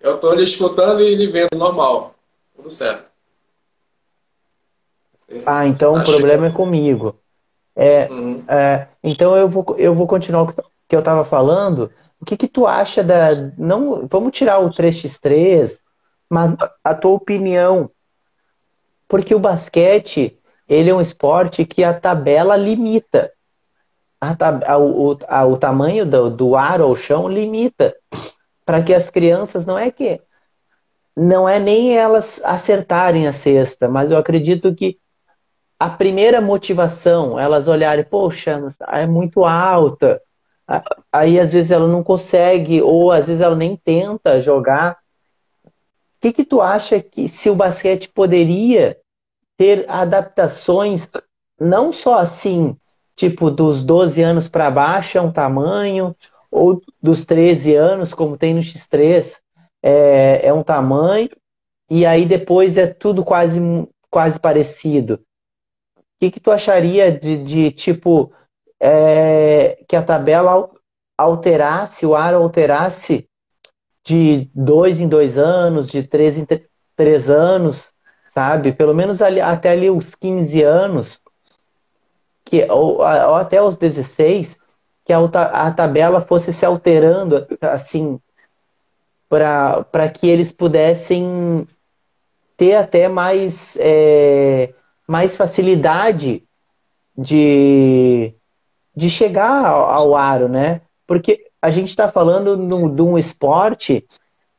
[0.00, 2.14] Eu estou lhe escutando e lhe vendo normal.
[2.54, 3.08] Tudo certo.
[5.46, 6.52] Ah, então tá o problema chegando.
[6.52, 7.16] é comigo.
[7.76, 8.42] É, uhum.
[8.48, 10.54] é, então eu vou, eu vou continuar o
[10.88, 11.92] que eu estava falando.
[12.20, 13.34] O que, que tu acha da.
[13.56, 15.78] Não, vamos tirar o 3x3,
[16.28, 17.90] mas a tua opinião.
[19.06, 23.32] Porque o basquete ele é um esporte que a tabela limita.
[24.20, 27.96] A a, o, a, o tamanho do, do ar ao chão limita.
[28.68, 30.20] Para que as crianças, não é que.
[31.16, 34.98] Não é nem elas acertarem a cesta, mas eu acredito que
[35.80, 40.20] a primeira motivação, elas olharem, poxa, é muito alta,
[41.10, 44.98] aí às vezes ela não consegue, ou às vezes ela nem tenta jogar.
[45.64, 45.70] O
[46.20, 48.98] que, que tu acha que se o basquete poderia
[49.56, 51.08] ter adaptações,
[51.58, 52.76] não só assim,
[53.16, 56.14] tipo, dos 12 anos para baixo é um tamanho,
[56.50, 59.36] ou dos 13 anos, como tem no X3,
[59.82, 61.30] é, é um tamanho,
[61.90, 63.60] e aí depois é tudo quase,
[64.10, 65.20] quase parecido
[66.18, 68.32] que, que tu acharia de, de tipo,
[68.80, 70.68] é, que a tabela
[71.16, 73.28] alterasse, o ar alterasse
[74.04, 76.46] de dois em dois anos, de três em
[76.96, 77.88] três anos,
[78.30, 78.72] sabe?
[78.72, 81.20] Pelo menos ali, até ali os 15 anos,
[82.44, 84.58] que, ou, ou até os 16,
[85.08, 88.20] que a, a tabela fosse se alterando, assim,
[89.26, 91.66] para que eles pudessem
[92.58, 94.74] ter até mais é,
[95.06, 96.42] mais facilidade
[97.16, 98.34] de,
[98.94, 100.82] de chegar ao, ao aro, né?
[101.06, 104.06] Porque a gente está falando de um esporte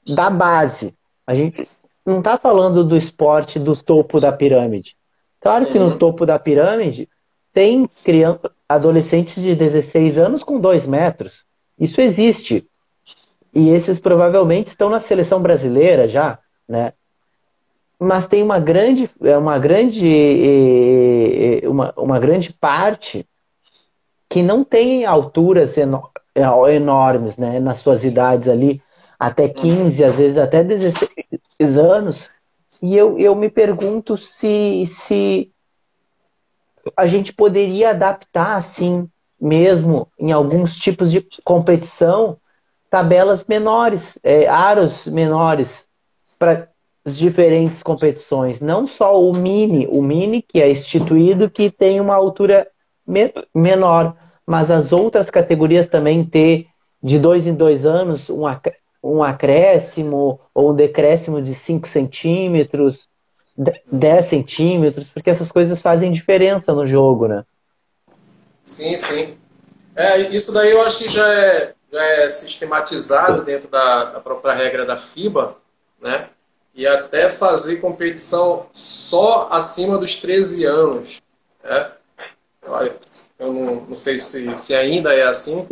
[0.03, 0.95] da base.
[1.27, 1.63] A gente
[2.03, 4.97] não está falando do esporte do topo da pirâmide.
[5.39, 5.97] Claro que no uhum.
[5.99, 7.07] topo da pirâmide
[7.53, 11.43] tem criança, adolescentes de 16 anos com 2 metros.
[11.77, 12.65] Isso existe.
[13.53, 16.93] E esses provavelmente estão na seleção brasileira já, né?
[17.99, 23.27] mas tem uma grande, é uma grande, é, é, uma, uma grande parte
[24.29, 25.75] que não tem alturas
[26.71, 28.81] enormes, né, nas suas idades ali,
[29.19, 31.09] até 15, às vezes até 16
[31.77, 32.31] anos,
[32.81, 35.51] e eu, eu me pergunto se, se
[36.95, 42.37] a gente poderia adaptar assim mesmo em alguns tipos de competição
[42.89, 45.85] tabelas menores, é, aros menores,
[46.37, 46.67] para
[47.05, 52.67] diferentes competições, não só o mini, o mini que é instituído que tem uma altura
[53.05, 54.15] me menor,
[54.45, 56.67] mas as outras categorias também ter
[57.01, 63.07] de dois em dois anos um, ac um acréscimo ou um decréscimo de 5 centímetros,
[63.91, 67.43] 10 centímetros, porque essas coisas fazem diferença no jogo, né?
[68.63, 69.37] Sim, sim.
[69.95, 74.53] É, isso daí eu acho que já é, já é sistematizado dentro da, da própria
[74.53, 75.57] regra da FIBA,
[76.01, 76.29] né?
[76.79, 81.21] e até fazer competição só acima dos 13 anos.
[81.61, 81.91] Né?
[83.37, 85.67] Eu não, não sei se, se, ainda é assim,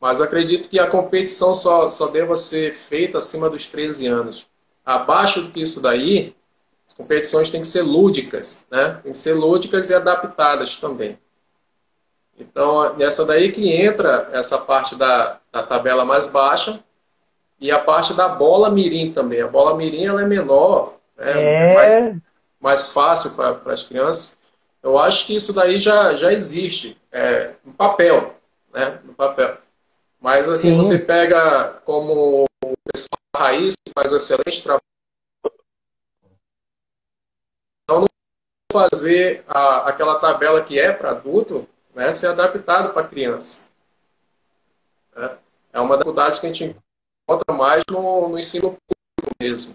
[0.00, 4.48] mas acredito que a competição só, só deva ser feita acima dos 13 anos.
[4.84, 6.34] Abaixo do que isso daí,
[7.02, 9.00] competições têm que ser lúdicas, né?
[9.02, 11.18] Tem que ser lúdicas e adaptadas também.
[12.38, 16.82] Então, nessa daí que entra essa parte da, da tabela mais baixa,
[17.60, 19.40] e a parte da bola mirim também.
[19.40, 21.32] A bola mirim ela é menor, né?
[21.32, 22.16] é mais,
[22.60, 24.36] mais fácil para as crianças.
[24.82, 28.34] Eu acho que isso daí já, já existe é, no papel,
[28.74, 28.98] né?
[29.04, 29.56] No papel.
[30.20, 30.76] Mas assim, Sim.
[30.76, 34.82] você pega como o pessoal raiz faz um excelente trabalho.
[37.84, 38.06] Então não
[38.72, 43.70] fazer a, aquela tabela que é para adulto, né, ser adaptado para criança.
[45.14, 45.30] Né?
[45.72, 46.76] É uma das dificuldades que a gente
[47.24, 49.74] encontra mais no, no ensino público mesmo.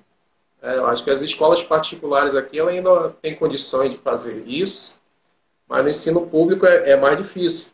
[0.62, 5.02] É, eu acho que as escolas particulares aqui ainda têm condições de fazer isso,
[5.68, 7.72] mas no ensino público é, é mais difícil.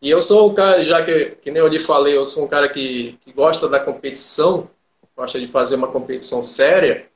[0.00, 2.48] E eu sou um cara, já que, que nem eu lhe falei, eu sou um
[2.48, 4.70] cara que, que gosta da competição,
[5.16, 7.08] gosta de fazer uma competição séria.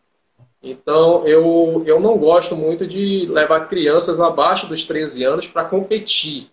[0.62, 6.50] Então, eu, eu não gosto muito de levar crianças abaixo dos 13 anos para competir.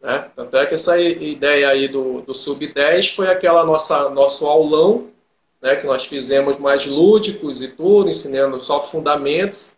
[0.00, 0.30] Né?
[0.36, 5.10] Tanto é que essa ideia aí do, do Sub-10 foi aquela nossa nosso aulão,
[5.60, 9.76] né, que nós fizemos mais lúdicos e tudo, ensinando só fundamentos.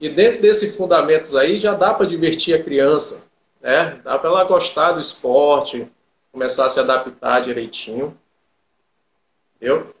[0.00, 3.26] E dentro desses fundamentos aí já dá para divertir a criança,
[3.60, 4.00] né?
[4.04, 5.88] Dá para ela gostar do esporte,
[6.30, 8.16] começar a se adaptar direitinho.
[9.56, 9.94] Entendeu?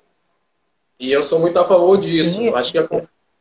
[0.98, 2.38] E eu sou muito a favor disso.
[2.38, 2.54] Sim.
[2.54, 2.88] Acho que a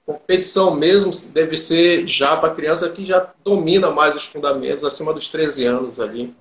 [0.05, 5.27] competição mesmo deve ser já para criança que já domina mais os fundamentos, acima dos
[5.27, 6.35] 13 anos ali.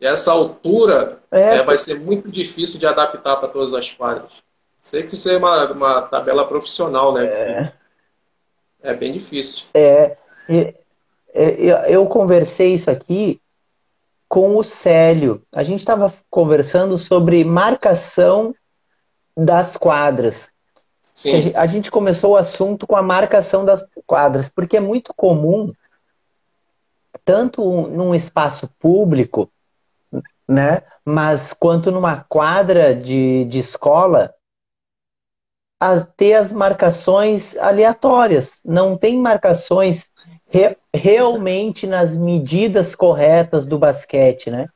[0.00, 4.44] E essa altura é, é, vai ser muito difícil de adaptar para todas as quadras.
[4.80, 7.24] Sei que isso é uma, uma tabela profissional, né?
[7.24, 7.72] É,
[8.82, 9.68] é bem difícil.
[9.74, 10.16] É,
[11.88, 13.40] eu conversei isso aqui
[14.28, 15.42] com o Célio.
[15.52, 18.54] A gente estava conversando sobre marcação
[19.36, 20.48] das quadras.
[21.14, 21.52] Sim.
[21.54, 25.72] A gente começou o assunto com a marcação das quadras, porque é muito comum,
[27.24, 29.50] tanto num espaço público,
[30.48, 34.34] né, mas quanto numa quadra de, de escola,
[35.80, 38.58] a ter as marcações aleatórias.
[38.64, 40.06] Não tem marcações
[40.50, 44.68] re, realmente nas medidas corretas do basquete, né?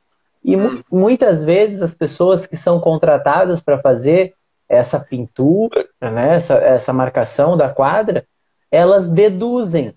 [0.43, 0.81] E hum.
[0.91, 4.33] muitas vezes as pessoas que são contratadas para fazer
[4.71, 8.25] essa pintura, né, essa, essa marcação da quadra,
[8.71, 9.93] elas deduzem.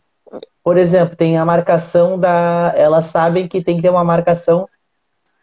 [0.64, 2.74] Por exemplo, tem a marcação da.
[2.76, 4.68] Elas sabem que tem que ter uma marcação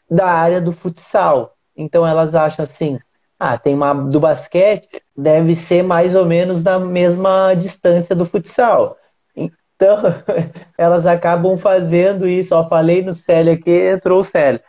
[0.09, 1.55] da área do futsal.
[1.77, 2.99] Então elas acham assim:
[3.39, 8.97] ah, tem uma do basquete, deve ser mais ou menos da mesma distância do futsal.
[9.33, 9.97] Então,
[10.77, 12.53] elas acabam fazendo isso.
[12.53, 14.59] Ó, falei no Célio aqui, entrou o Célio.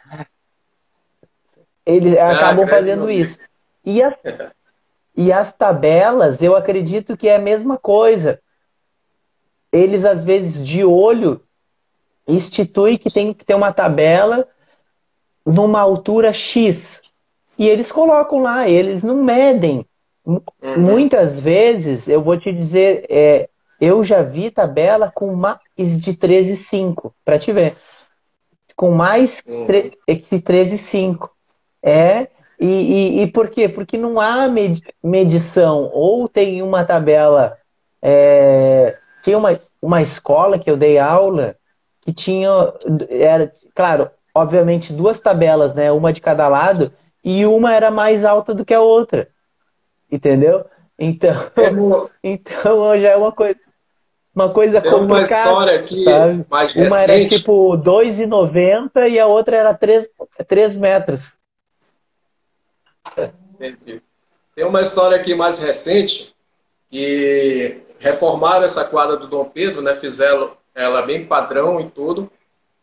[1.85, 3.41] Eles ah, acabam fazendo isso.
[3.85, 4.17] E, a,
[5.17, 8.41] e as tabelas, eu acredito que é a mesma coisa.
[9.73, 11.43] Eles, às vezes, de olho,
[12.27, 14.47] instituem que tem que ter uma tabela
[15.45, 17.03] numa altura X.
[17.59, 19.87] E eles colocam lá, eles não medem.
[20.25, 20.41] Uhum.
[20.77, 23.49] Muitas vezes, eu vou te dizer, é,
[23.81, 25.59] eu já vi tabela com mais
[26.01, 27.77] de 13,5, para te ver.
[28.77, 29.67] Com mais uhum.
[29.67, 31.29] que 13,5.
[31.83, 32.29] É,
[32.63, 33.69] e, e, e, por quê?
[33.69, 34.49] Porque não há
[35.03, 35.91] medição.
[35.93, 37.59] Ou tem uma tabela.
[38.01, 41.57] É, tinha uma, uma escola que eu dei aula
[42.01, 42.49] que tinha.
[43.11, 45.91] Era, claro, obviamente, duas tabelas, né?
[45.91, 46.93] Uma de cada lado,
[47.25, 49.29] e uma era mais alta do que a outra.
[50.11, 50.65] Entendeu?
[50.99, 51.35] Então,
[52.23, 53.57] então já é uma coisa
[54.35, 55.15] uma coisa Tem complicada.
[55.15, 56.47] uma história aqui sabe?
[56.49, 60.09] mais Uma era tipo 2,90 e a outra era 3,
[60.47, 61.35] 3 metros.
[64.55, 66.35] Tem uma história aqui mais recente
[66.91, 69.95] que reformaram essa quadra do Dom Pedro, né?
[69.95, 72.31] Fizeram ela bem padrão e tudo,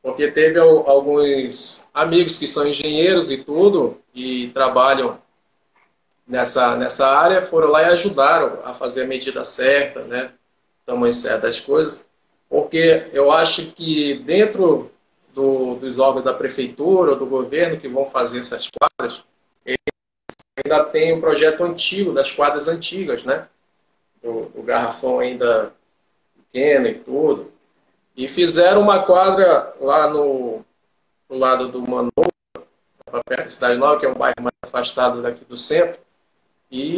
[0.01, 5.19] porque teve alguns amigos que são engenheiros e tudo e trabalham
[6.27, 10.31] nessa, nessa área, foram lá e ajudaram a fazer a medida certa, né?
[10.85, 12.07] tamanho certo das coisas,
[12.49, 14.91] porque eu acho que dentro
[15.33, 19.23] do, dos órgãos da prefeitura ou do governo que vão fazer essas quadras,
[20.63, 23.47] ainda tem um projeto antigo, das quadras antigas, né?
[24.23, 25.73] O, o garrafão ainda
[26.51, 27.51] pequeno e tudo.
[28.15, 30.65] E fizeram uma quadra lá no,
[31.29, 32.11] no lado do Manoa,
[33.25, 35.99] perto da Cidade Nova, que é um bairro mais afastado daqui do centro,
[36.71, 36.97] e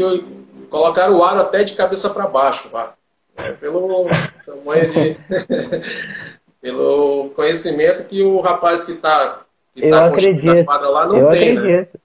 [0.69, 2.93] colocaram o aro até de cabeça para baixo lá.
[3.37, 4.09] É, pelo
[4.45, 5.17] tamanho de.
[6.61, 9.41] pelo conhecimento que o rapaz que está
[9.73, 11.55] que tá construindo a quadra lá não Eu tem.
[11.55, 11.61] Né?
[11.61, 11.93] Acredito.
[11.93, 12.00] Né?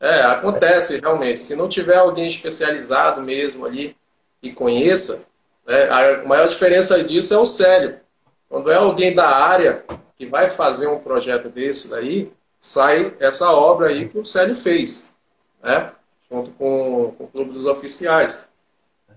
[0.00, 1.40] É, acontece realmente.
[1.40, 3.96] Se não tiver alguém especializado mesmo ali
[4.42, 5.28] e conheça,
[5.66, 8.00] né, a maior diferença disso é o sério.
[8.48, 9.84] Quando é alguém da área
[10.16, 15.16] que vai fazer um projeto desse daí, sai essa obra aí que o Célio fez,
[15.62, 15.92] né?
[16.30, 18.50] junto com, com o Clube dos Oficiais.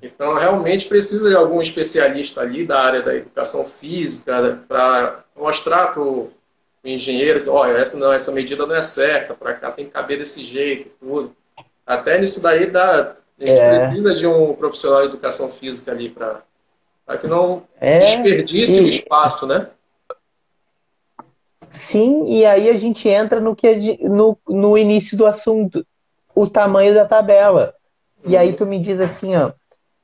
[0.02, 6.02] Então, realmente precisa de algum especialista ali da área da educação física para mostrar para
[6.02, 6.32] o
[6.84, 10.18] engenheiro que, olha, essa, não, essa medida não é certa, para cá tem que caber
[10.18, 11.36] desse jeito, tudo.
[11.86, 13.88] Até nisso daí dá, a gente é.
[13.88, 16.42] precisa de um profissional de educação física ali para
[17.20, 18.00] que não é.
[18.00, 18.86] desperdice e...
[18.86, 19.68] o espaço, né?
[21.70, 25.86] Sim, e aí a gente entra no que é no, no início do assunto,
[26.36, 27.74] o tamanho da tabela.
[28.26, 29.52] E aí tu me diz assim, ó,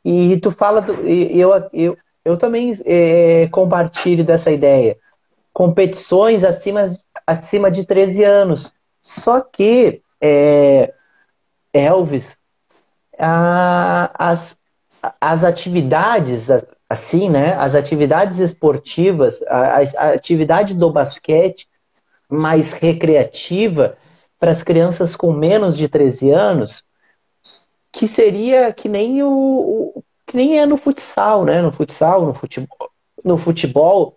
[0.03, 4.97] e tu fala, do, eu, eu, eu também é, compartilho dessa ideia.
[5.57, 6.85] Competições acima,
[7.25, 8.71] acima de 13 anos.
[9.01, 10.93] Só que, é,
[11.73, 12.37] Elvis,
[13.17, 14.59] a, as,
[15.19, 16.49] as atividades,
[16.87, 17.55] assim, né?
[17.55, 21.67] As atividades esportivas, a, a atividade do basquete
[22.29, 23.97] mais recreativa
[24.39, 26.83] para as crianças com menos de 13 anos,
[27.91, 29.27] que seria que nem o,
[29.95, 31.63] o, que nem é no futsal, né?
[31.63, 32.91] No futsal, no futebol,
[33.25, 34.16] no futebol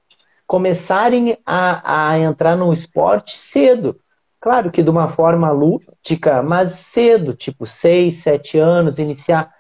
[0.51, 3.95] começarem a, a entrar no esporte cedo.
[4.41, 9.55] Claro que de uma forma lúdica, mas cedo, tipo seis, sete anos, iniciar.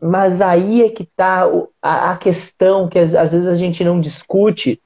[0.00, 1.44] Mas aí é que está
[1.82, 4.80] a, questão que às, vezes a gente não discute,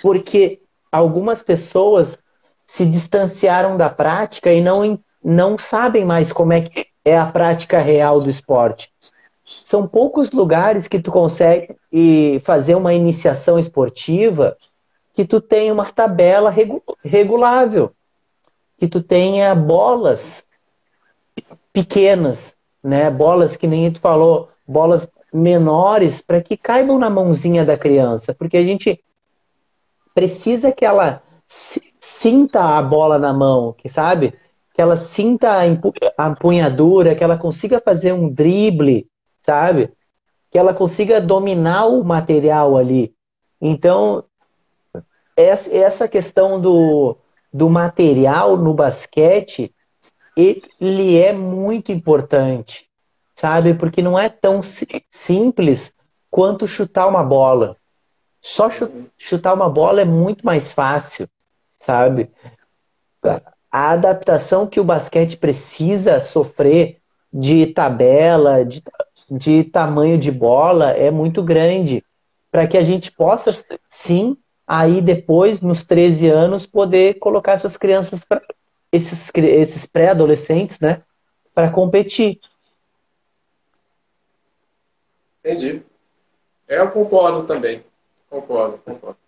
[0.00, 0.62] porque
[0.92, 2.16] algumas pessoas
[2.64, 7.80] se distanciaram da prática e não, não sabem mais como é que é a prática
[7.80, 8.93] real do esporte.
[9.64, 11.74] São poucos lugares que tu consegue
[12.44, 14.56] fazer uma iniciação esportiva
[15.14, 16.52] que tu tenha uma tabela
[17.02, 17.92] regulável,
[18.78, 20.44] que tu tenha bolas
[21.72, 23.10] pequenas, né?
[23.10, 28.58] Bolas que nem tu falou, bolas menores para que caibam na mãozinha da criança, porque
[28.58, 29.02] a gente
[30.14, 34.34] precisa que ela sinta a bola na mão, que sabe?
[34.74, 35.66] que ela sinta a
[36.28, 39.08] empunhadura, que ela consiga fazer um drible,
[39.44, 39.92] sabe?
[40.50, 43.14] Que ela consiga dominar o material ali.
[43.60, 44.24] Então,
[45.36, 47.16] essa questão do,
[47.52, 49.74] do material no basquete,
[50.36, 52.88] ele é muito importante,
[53.34, 53.74] sabe?
[53.74, 54.60] Porque não é tão
[55.10, 55.92] simples
[56.30, 57.76] quanto chutar uma bola.
[58.40, 58.68] Só
[59.16, 61.28] chutar uma bola é muito mais fácil,
[61.78, 62.30] sabe?
[63.70, 66.98] A adaptação que o basquete precisa sofrer
[67.32, 68.82] de tabela, de,
[69.36, 72.04] de tamanho de bola é muito grande
[72.50, 73.50] para que a gente possa,
[73.88, 78.40] sim, aí depois, nos 13 anos, poder colocar essas crianças, pra,
[78.92, 81.02] esses, esses pré-adolescentes, né,
[81.52, 82.40] para competir.
[85.40, 85.82] Entendi.
[86.68, 87.84] É, eu concordo também.
[88.30, 89.18] Concordo, concordo.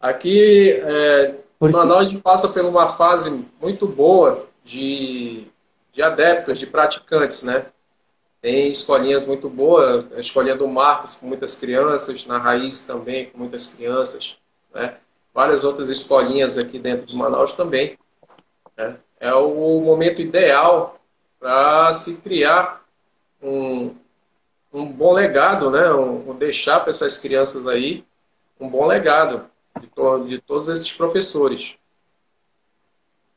[0.00, 1.76] Aqui, é, Porque...
[1.76, 5.46] Manaus, a gente passa por uma fase muito boa de,
[5.92, 7.66] de adeptos, de praticantes, né?
[8.42, 13.38] Tem escolinhas muito boas, a escolinha do Marcos com muitas crianças, na Raiz também com
[13.38, 14.36] muitas crianças,
[14.74, 14.96] né?
[15.32, 17.96] Várias outras escolinhas aqui dentro de Manaus também.
[18.76, 18.96] Né?
[19.20, 20.98] É o momento ideal
[21.38, 22.84] para se criar
[23.40, 23.94] um,
[24.72, 25.92] um bom legado, né?
[25.92, 28.04] Um, um deixar para essas crianças aí
[28.58, 29.48] um bom legado
[29.80, 31.76] de, to de todos esses professores.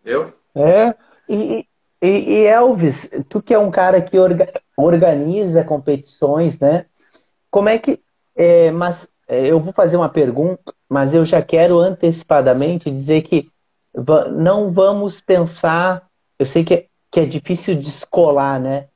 [0.02, 0.34] Entendeu?
[0.56, 0.96] É,
[1.30, 1.68] e,
[2.06, 6.86] e, e, Elvis, tu que é um cara que orga, organiza competições, né?
[7.50, 8.02] Como é que.
[8.36, 13.50] É, mas é, eu vou fazer uma pergunta, mas eu já quero antecipadamente dizer que
[14.36, 16.08] não vamos pensar.
[16.38, 18.88] Eu sei que é, que é difícil descolar, né?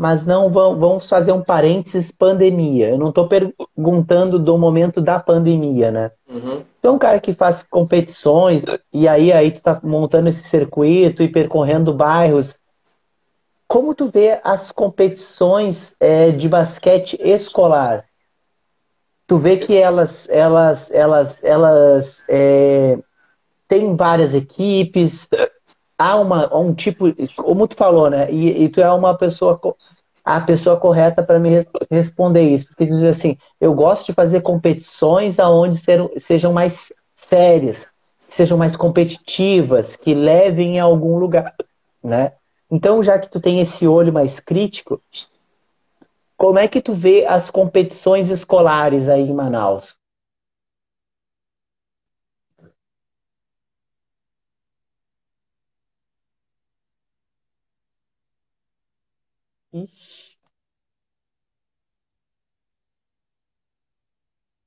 [0.00, 2.88] Mas não vamos fazer um parênteses pandemia.
[2.88, 6.10] Eu não estou perguntando do momento da pandemia, né?
[6.26, 6.62] Uhum.
[6.78, 11.28] Então, um cara que faz competições e aí aí tu tá montando esse circuito e
[11.28, 12.56] percorrendo bairros,
[13.68, 18.06] como tu vê as competições é, de basquete escolar?
[19.26, 22.98] Tu vê que elas elas elas elas é,
[23.68, 25.28] têm várias equipes,
[26.00, 27.04] há uma, um tipo,
[27.36, 28.32] como tu falou, né?
[28.32, 29.60] E, e tu é uma pessoa,
[30.24, 31.50] a pessoa correta para me
[31.90, 36.90] responder isso, porque tu diz assim, eu gosto de fazer competições aonde ser, sejam mais
[37.14, 37.86] sérias,
[38.18, 41.54] sejam mais competitivas, que levem a algum lugar,
[42.02, 42.32] né?
[42.70, 45.02] Então, já que tu tem esse olho mais crítico,
[46.34, 49.99] como é que tu vê as competições escolares aí em Manaus?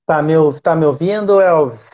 [0.06, 1.90] Tá me, tá me ouvindo, Elvis?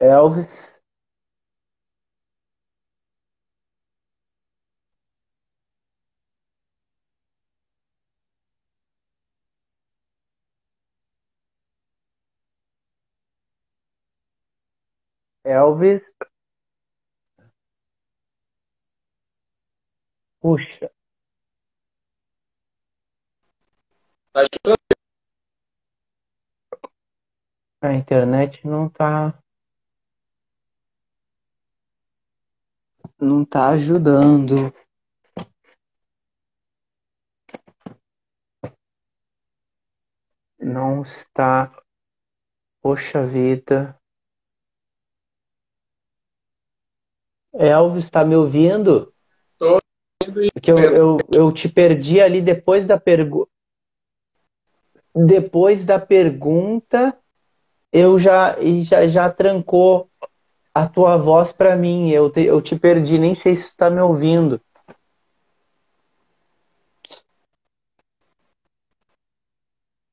[0.00, 0.77] Elvis?
[15.48, 16.02] Elvis.
[20.40, 20.90] Puxa.
[24.32, 24.78] Tá escutando?
[27.80, 29.42] A internet não tá.
[33.20, 34.72] Não tá ajudando.
[40.60, 41.72] Não está.
[42.82, 43.98] Poxa vida.
[47.58, 49.12] Elvis, está me ouvindo?
[49.52, 49.80] Estou
[50.22, 50.52] ouvindo.
[50.52, 53.50] Porque eu, eu, eu te perdi ali depois da pergunta.
[55.14, 57.16] Depois da pergunta,
[57.92, 60.08] eu já, já, já trancou
[60.72, 62.10] a tua voz para mim.
[62.10, 64.60] Eu te, eu te perdi, nem sei se tu está me ouvindo.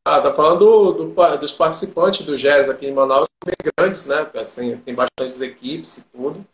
[0.08, 4.30] Ah, tá falando do, do, dos participantes do Jazz aqui em Manaus, bem grandes, né?
[4.36, 6.46] Assim, tem bastantes equipes e tudo.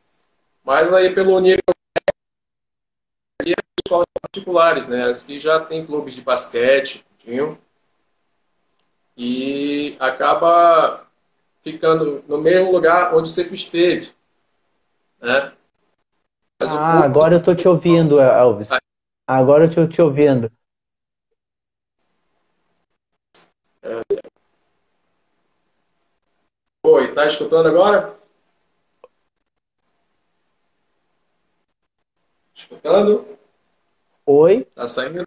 [0.63, 1.61] Mas aí pelo nível
[3.91, 5.03] escolas particulares, né?
[5.03, 7.57] As que já tem clubes de basquete, tinham,
[9.17, 11.05] e acaba
[11.61, 14.11] ficando no mesmo lugar onde sempre esteve,
[15.19, 15.53] né?
[16.59, 18.69] Mas ah, agora eu tô te ouvindo, Elvis.
[19.27, 20.51] Agora eu tô te ouvindo.
[23.83, 24.01] É...
[26.85, 28.20] Oi, tá escutando agora?
[32.71, 33.25] Escutando?
[34.25, 34.65] Oi?
[34.73, 35.25] Tá saindo?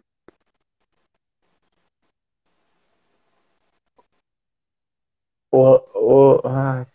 [5.51, 5.61] O,
[5.95, 6.85] o, ai,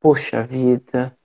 [0.00, 1.16] poxa vida.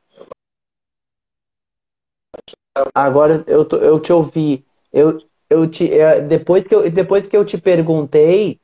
[2.95, 4.65] Agora eu, eu te ouvi.
[4.93, 8.59] Eu, eu te, é, depois, que eu, depois que eu te perguntei,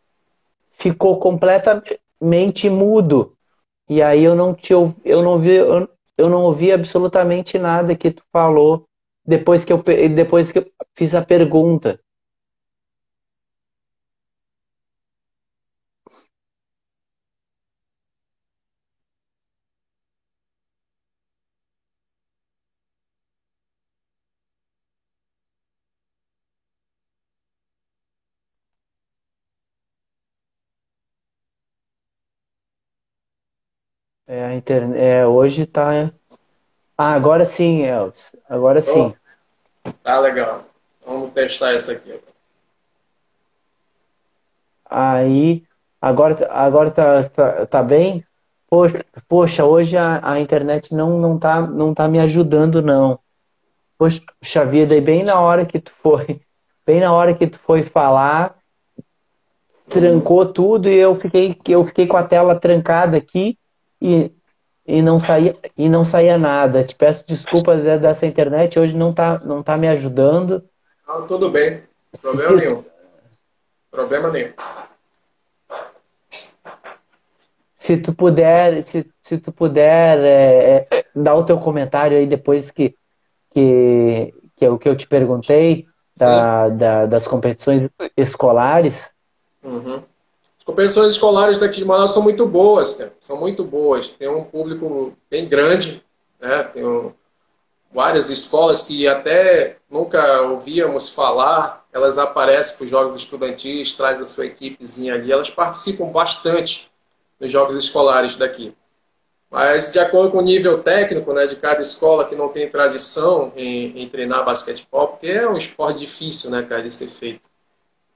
[0.78, 3.36] ficou completamente mudo.
[3.90, 8.12] E aí eu não te eu não vi, eu, eu não ouvi absolutamente nada que
[8.12, 8.88] tu falou
[9.28, 9.84] depois que eu,
[10.16, 10.66] depois que eu
[10.96, 12.00] fiz a pergunta.
[34.26, 36.14] É, a internet, é, hoje tá.
[36.98, 38.36] Ah, agora sim, Elvis.
[38.50, 39.14] Agora sim.
[40.04, 40.66] Tá legal.
[41.06, 42.20] Vamos testar essa aqui.
[44.90, 45.64] Aí,
[46.02, 48.26] agora, agora tá, tá, tá bem?
[48.70, 53.20] Poxa, poxa hoje a, a internet não, não, tá, não tá me ajudando, não.
[53.98, 56.42] Poxa vida, e bem na hora que tu foi,
[56.86, 58.58] bem na hora que tu foi falar,
[59.90, 63.58] trancou tudo e eu fiquei, eu fiquei com a tela trancada aqui
[64.02, 64.32] e,
[64.88, 66.84] e, não saía, e não saía nada.
[66.84, 70.64] Te peço desculpas dessa internet, hoje não está não tá me ajudando.
[71.06, 71.84] Não, tudo bem,
[72.22, 72.84] problema nenhum.
[73.92, 74.54] Problema nenhum.
[77.74, 82.72] Se tu puder, se, se tu puder é, é, dar o teu comentário aí depois
[82.72, 82.96] que,
[83.52, 89.10] que, que é o que eu te perguntei da, da, das competições escolares.
[89.64, 90.02] Uhum
[90.68, 94.10] competições escolares daqui de Manaus são muito boas, são muito boas.
[94.10, 96.04] Tem um público bem grande,
[96.42, 96.64] né?
[96.64, 97.14] Tem um,
[97.90, 104.28] várias escolas que até nunca ouvíamos falar, elas aparecem para os jogos estudantis, traz a
[104.28, 106.92] sua equipezinha ali, elas participam bastante
[107.40, 108.76] nos jogos escolares daqui.
[109.50, 113.54] Mas de acordo com o nível técnico né, de cada escola que não tem tradição
[113.56, 117.50] em, em treinar basquetebol, porque é um esporte difícil, né, cara, de ser feito.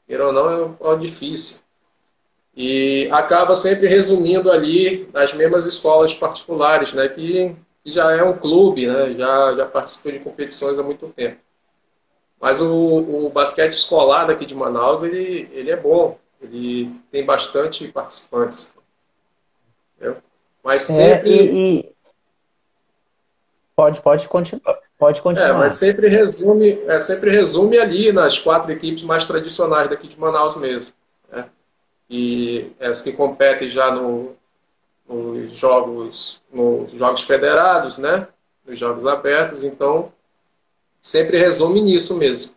[0.05, 1.61] Queira ou não, é um esporte difícil
[2.55, 8.37] e acaba sempre resumindo ali nas mesmas escolas particulares, né, que, que já é um
[8.37, 11.37] clube, né, já, já participou de competições há muito tempo.
[12.39, 17.87] Mas o, o basquete escolar daqui de Manaus, ele, ele é bom, ele tem bastante
[17.87, 18.75] participantes.
[19.95, 20.17] Entendeu?
[20.63, 21.29] Mas é, sempre...
[21.29, 21.91] É, e, e...
[23.75, 24.79] Pode, pode continuar.
[24.97, 25.49] Pode continuar.
[25.49, 30.19] É, mas sempre resume, é, sempre resume ali nas quatro equipes mais tradicionais daqui de
[30.19, 30.93] Manaus mesmo
[32.11, 34.35] e as que competem já no,
[35.07, 38.27] nos jogos nos jogos federados, né?
[38.67, 40.11] Nos jogos abertos, então
[41.01, 42.51] sempre resume nisso mesmo.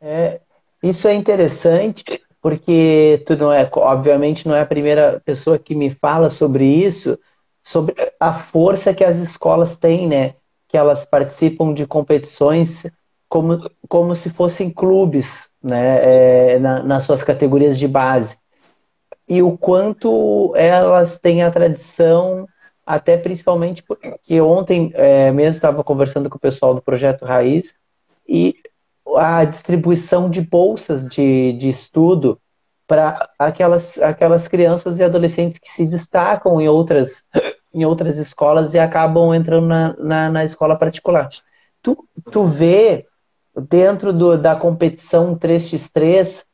[0.00, 0.40] É,
[0.82, 5.90] isso é interessante porque tu não é, obviamente, não é a primeira pessoa que me
[5.90, 7.18] fala sobre isso,
[7.62, 10.36] sobre a força que as escolas têm, né?
[10.66, 12.86] Que elas participam de competições
[13.28, 15.96] como, como se fossem clubes, né,
[16.54, 18.36] é, na, nas suas categorias de base.
[19.28, 22.48] E o quanto elas têm a tradição,
[22.86, 27.74] até principalmente porque ontem é, mesmo estava conversando com o pessoal do Projeto Raiz,
[28.26, 28.54] e
[29.16, 32.38] a distribuição de bolsas de, de estudo
[32.86, 37.24] para aquelas, aquelas crianças e adolescentes que se destacam em outras,
[37.72, 41.28] em outras escolas e acabam entrando na, na, na escola particular.
[41.82, 41.96] Tu,
[42.30, 43.06] tu vê
[43.60, 46.44] dentro do, da competição 3x3,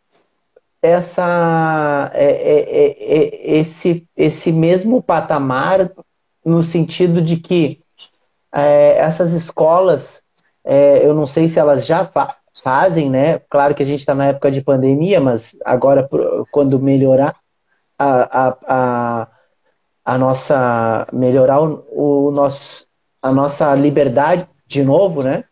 [0.82, 5.90] essa, é, é, é, é, esse, esse mesmo patamar,
[6.44, 7.80] no sentido de que
[8.52, 10.22] é, essas escolas,
[10.62, 13.40] é, eu não sei se elas já fa fazem, né?
[13.50, 16.08] Claro que a gente está na época de pandemia, mas agora,
[16.50, 17.36] quando melhorar
[17.98, 19.28] a, a, a,
[20.02, 22.86] a nossa melhorar o, o nosso,
[23.20, 25.44] a nossa liberdade de novo, né?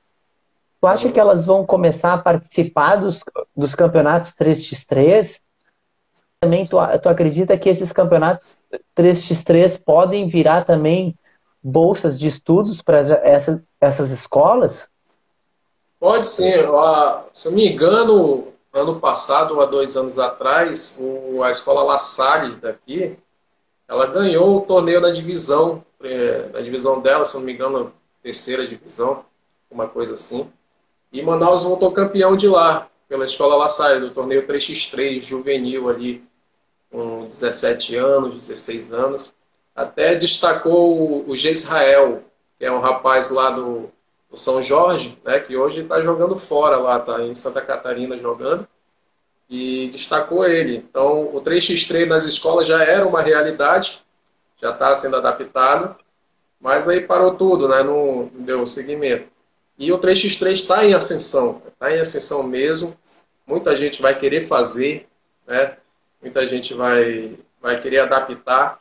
[0.82, 3.20] Tu acha que elas vão começar a participar dos,
[3.56, 5.40] dos campeonatos 3x3?
[6.40, 8.56] Também tu, tu acredita que esses campeonatos
[8.96, 11.14] 3x3 podem virar também
[11.62, 14.88] bolsas de estudos para essa, essas escolas?
[16.00, 16.66] Pode ser.
[17.32, 21.00] Se eu me engano, ano passado, há dois anos atrás,
[21.44, 23.16] a escola La Salle daqui,
[23.86, 27.94] ela ganhou o torneio na divisão, é, na divisão dela, se eu não me engano,
[28.20, 29.24] terceira divisão,
[29.70, 30.50] uma coisa assim.
[31.12, 36.24] E Manaus voltou campeão de lá, pela Escola La Salle, do torneio 3x3 juvenil ali,
[36.90, 39.34] com 17 anos, 16 anos.
[39.74, 41.52] Até destacou o G.
[41.52, 42.22] Israel,
[42.58, 43.90] que é um rapaz lá do,
[44.30, 48.66] do São Jorge, né, que hoje está jogando fora lá, está em Santa Catarina jogando,
[49.50, 50.76] e destacou ele.
[50.76, 54.00] Então, o 3x3 nas escolas já era uma realidade,
[54.60, 55.96] já está sendo adaptado,
[56.60, 57.82] Mas aí parou tudo, né?
[57.82, 59.31] Não, deu seguimento.
[59.82, 62.96] E o 3x3 está em ascensão, está em ascensão mesmo.
[63.44, 65.08] Muita gente vai querer fazer,
[65.44, 65.76] né?
[66.22, 68.80] Muita gente vai, vai querer adaptar.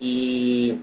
[0.00, 0.80] E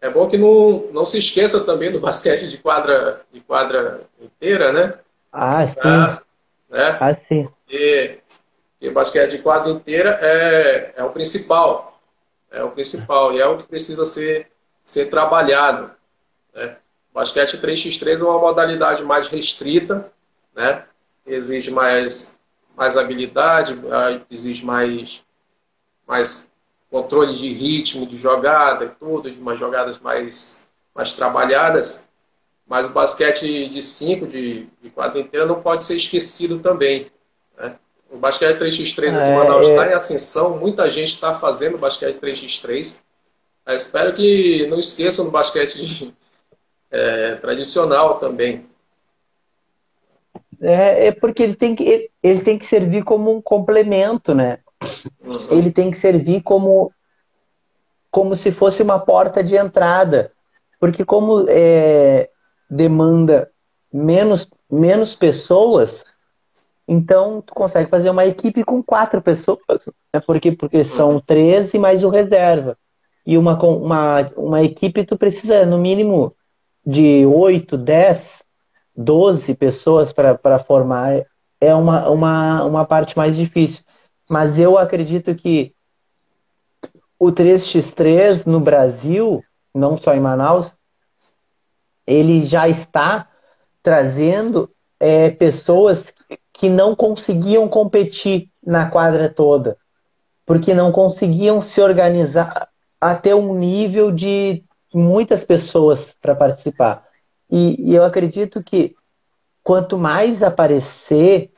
[0.00, 4.72] é bom que não, não se esqueça também do basquete de quadra, de quadra inteira,
[4.72, 5.00] né?
[5.32, 5.80] Ah, sim.
[5.82, 6.22] Ah,
[6.70, 6.98] né?
[7.00, 7.48] ah sim.
[7.68, 8.18] E,
[8.80, 12.00] e o basquete de quadra inteira é, é o principal.
[12.52, 14.46] É o principal e é o que precisa ser,
[14.84, 15.90] ser trabalhado.
[16.54, 16.76] Né?
[17.14, 20.12] Basquete 3x3 é uma modalidade mais restrita,
[20.54, 20.84] né?
[21.24, 22.38] exige mais,
[22.76, 23.78] mais habilidade,
[24.28, 25.24] exige mais,
[26.06, 26.50] mais
[26.90, 32.08] controle de ritmo de jogada e tudo, de umas jogadas mais, mais trabalhadas.
[32.66, 37.12] Mas o basquete de 5, de, de quadra inteira, não pode ser esquecido também.
[37.56, 37.76] Né?
[38.10, 39.92] O basquete 3x3 aqui em Manaus está é, é...
[39.92, 43.02] em ascensão, muita gente está fazendo basquete 3x3.
[43.66, 46.12] Eu espero que não esqueçam do basquete
[46.94, 48.64] é, tradicional também.
[50.60, 54.58] É, é, porque ele tem, que, ele tem que servir como um complemento, né?
[55.20, 55.38] Uhum.
[55.50, 56.92] Ele tem que servir como,
[58.10, 60.32] como se fosse uma porta de entrada.
[60.78, 62.30] Porque como é,
[62.70, 63.50] demanda
[63.92, 66.04] menos, menos pessoas,
[66.86, 69.58] então, tu consegue fazer uma equipe com quatro pessoas,
[70.12, 70.20] né?
[70.24, 72.78] porque, porque são 13 mais o reserva.
[73.26, 76.36] E uma, uma, uma equipe, tu precisa, no mínimo,
[76.86, 78.44] de 8, 10,
[78.96, 81.24] 12 pessoas para formar.
[81.60, 83.82] É uma, uma, uma parte mais difícil.
[84.28, 85.74] Mas eu acredito que
[87.18, 89.42] o 3x3 no Brasil,
[89.74, 90.72] não só em Manaus,
[92.06, 93.28] ele já está
[93.82, 96.12] trazendo é, pessoas
[96.52, 99.76] que não conseguiam competir na quadra toda,
[100.46, 102.68] porque não conseguiam se organizar
[103.00, 104.63] até um nível de
[104.94, 107.04] muitas pessoas para participar.
[107.50, 108.94] E, e, eu acredito que
[109.62, 111.50] quanto mais aparecer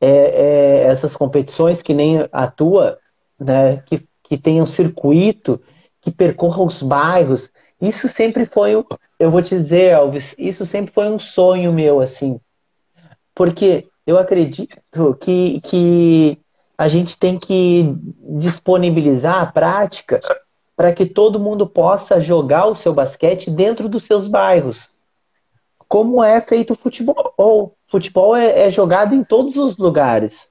[0.00, 2.98] é, é, essas competições que nem a tua,
[3.38, 5.60] né, que, que tenha um circuito,
[6.00, 8.72] que percorra os bairros, isso sempre foi,
[9.18, 12.40] eu vou te dizer, Alves, isso sempre foi um sonho meu, assim.
[13.34, 16.38] Porque eu acredito que, que
[16.76, 17.94] a gente tem que
[18.38, 20.20] disponibilizar a prática
[20.80, 24.90] para que todo mundo possa jogar o seu basquete dentro dos seus bairros.
[25.86, 27.34] Como é feito o futebol.
[27.36, 30.48] O futebol é, é jogado em todos os lugares.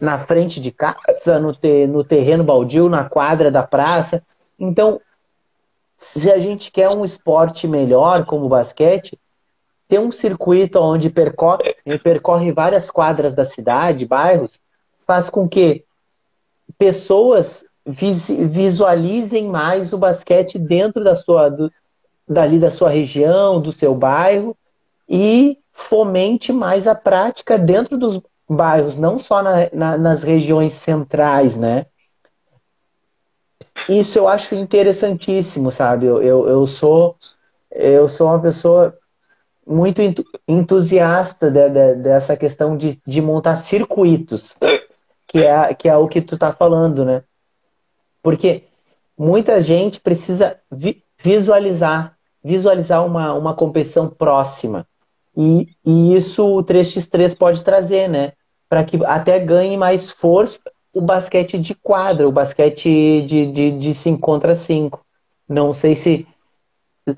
[0.00, 4.24] Na frente de casa, no, te, no terreno baldio, na quadra da praça.
[4.58, 5.00] Então,
[5.96, 9.16] se a gente quer um esporte melhor como o basquete,
[9.86, 14.60] ter um circuito onde percorre, percorre várias quadras da cidade, bairros,
[15.06, 15.84] faz com que
[16.76, 21.72] pessoas visualizem mais o basquete dentro da sua, do,
[22.28, 24.56] dali da sua região, do seu bairro
[25.08, 31.56] e fomente mais a prática dentro dos bairros, não só na, na, nas regiões centrais,
[31.56, 31.86] né?
[33.88, 36.06] Isso eu acho interessantíssimo, sabe?
[36.06, 37.16] Eu, eu, eu sou
[37.70, 38.96] eu sou uma pessoa
[39.66, 40.02] muito
[40.48, 44.56] entusiasta de, de, dessa questão de, de montar circuitos,
[45.28, 47.22] que é, que é o que tu tá falando, né?
[48.22, 48.64] Porque
[49.16, 54.86] muita gente precisa vi, visualizar, visualizar uma, uma competição próxima.
[55.36, 58.32] E, e isso o 3x3 pode trazer, né?
[58.68, 60.60] Para que até ganhe mais força
[60.92, 65.04] o basquete de quadra, o basquete de, de, de 5 contra 5.
[65.48, 66.26] Não sei se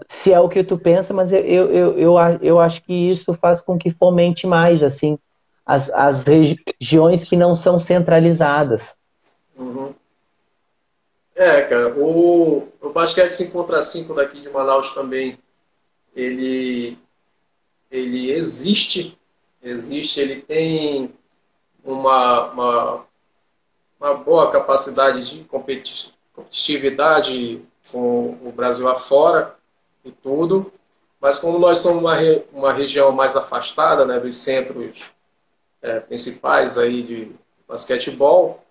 [0.08, 3.60] se é o que tu pensa, mas eu, eu, eu, eu acho que isso faz
[3.60, 5.18] com que fomente mais assim
[5.66, 8.94] as, as regiões que não são centralizadas.
[9.56, 9.92] Uhum.
[11.34, 15.38] É, cara, o, o basquete 5 contra 5 daqui de Manaus também,
[16.14, 16.98] ele,
[17.90, 19.18] ele existe,
[19.62, 21.10] existe, ele tem
[21.82, 23.06] uma, uma,
[23.98, 29.56] uma boa capacidade de competitividade com o Brasil afora,
[30.04, 30.72] e tudo.
[31.20, 35.10] Mas como nós somos uma, re, uma região mais afastada né, dos centros
[35.80, 37.32] é, principais aí de
[37.68, 38.61] basquetebol,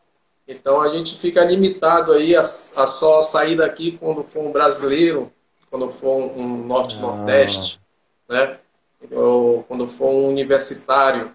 [0.52, 5.32] então a gente fica limitado aí a, a só sair daqui quando for um brasileiro,
[5.70, 7.80] quando for um norte-nordeste,
[8.28, 8.34] ah.
[8.34, 8.60] né?
[9.12, 11.32] ou quando for um universitário.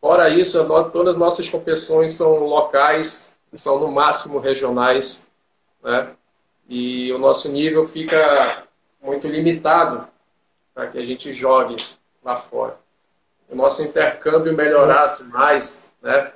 [0.00, 5.30] Fora isso, todas as nossas competições são locais, são no máximo regionais,
[5.82, 6.10] né?
[6.68, 8.64] E o nosso nível fica
[9.02, 10.06] muito limitado
[10.74, 11.76] para que a gente jogue
[12.22, 12.78] lá fora.
[13.48, 16.32] O nosso intercâmbio melhorasse mais, né?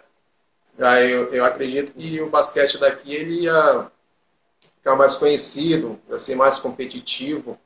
[0.80, 3.90] Aí eu, eu acredito que o basquete daqui ele ia
[4.76, 7.58] ficar mais conhecido, ia ser mais competitivo,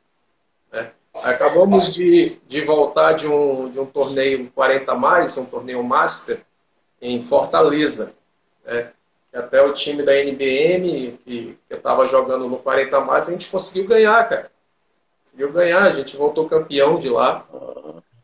[0.73, 0.91] Né?
[1.23, 6.45] Acabamos de, de voltar de um, de um torneio 40 mais, um torneio Master,
[7.01, 8.17] em Fortaleza.
[8.65, 8.91] Né?
[9.33, 13.87] Até o time da NBM, que, eu estava jogando no 40 mais, a gente conseguiu
[13.87, 14.51] ganhar, cara.
[15.23, 17.47] Conseguiu ganhar, a gente voltou campeão de lá.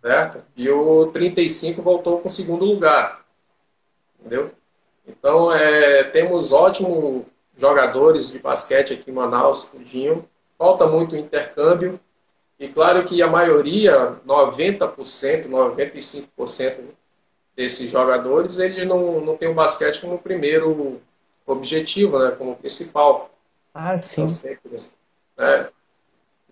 [0.02, 0.42] Certo?
[0.56, 3.24] E o 35 voltou com segundo lugar.
[4.18, 4.50] Entendeu?
[5.18, 7.24] Então, é, temos ótimos
[7.56, 10.24] jogadores de basquete aqui em Manaus, Pudinho.
[10.56, 11.98] Falta muito intercâmbio.
[12.58, 16.74] E claro que a maioria, 90%, 95%
[17.56, 21.00] desses jogadores, eles não, não tem o basquete como primeiro
[21.46, 23.30] objetivo, né, como principal.
[23.74, 24.22] Ah, sim.
[24.22, 24.80] Então, sempre,
[25.36, 25.68] né?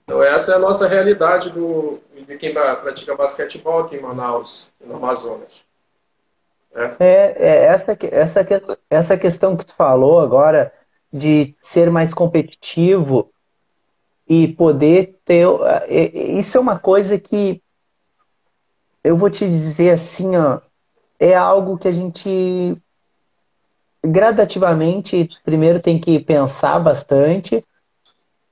[0.03, 4.97] então essa é a nossa realidade do, de quem pratica basquetebol aqui em Manaus, no
[4.97, 5.68] Amazonas.
[7.01, 8.47] É, é essa, essa,
[8.89, 10.73] essa questão que tu falou agora
[11.13, 13.33] de ser mais competitivo
[14.29, 15.47] e poder ter.
[15.89, 16.05] É,
[16.39, 17.63] isso é uma coisa que
[19.03, 20.61] eu vou te dizer assim, ó,
[21.19, 22.77] é algo que a gente
[24.05, 27.63] gradativamente primeiro tem que pensar bastante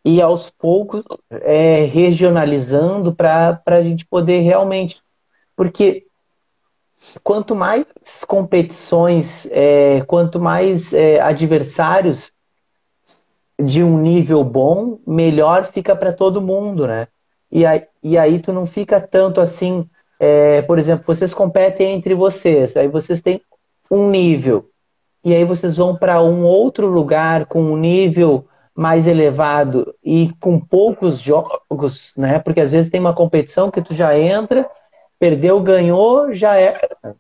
[0.05, 5.01] e aos poucos é, regionalizando para a gente poder realmente.
[5.55, 6.07] Porque
[7.23, 7.87] quanto mais
[8.27, 12.33] competições, é, quanto mais é, adversários
[13.59, 17.09] de um nível bom, melhor fica para todo mundo, né?
[17.51, 19.89] E aí, e aí tu não fica tanto assim,
[20.19, 23.41] é, por exemplo, vocês competem entre vocês, aí vocês têm
[23.91, 24.69] um nível,
[25.25, 30.61] e aí vocês vão para um outro lugar com um nível mais elevado e com
[30.61, 32.39] poucos jogos, né?
[32.39, 34.69] Porque às vezes tem uma competição que tu já entra,
[35.19, 36.79] perdeu, ganhou, já é.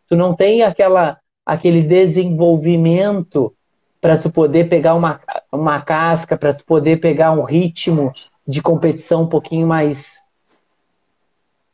[0.08, 3.54] Tu não tem aquela aquele desenvolvimento
[4.00, 5.20] para tu poder pegar uma,
[5.50, 8.12] uma casca, para tu poder pegar um ritmo
[8.46, 10.20] de competição um pouquinho mais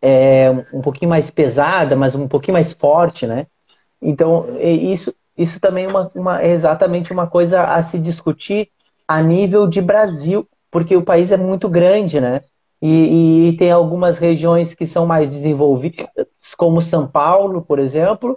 [0.00, 3.46] é, um pouquinho mais pesada, mas um pouquinho mais forte, né?
[4.00, 8.68] Então isso isso também é, uma, uma, é exatamente uma coisa a se discutir
[9.08, 12.42] a nível de Brasil, porque o país é muito grande, né?
[12.82, 16.08] E, e, tem algumas regiões que são mais desenvolvidas,
[16.56, 18.36] como São Paulo, por exemplo,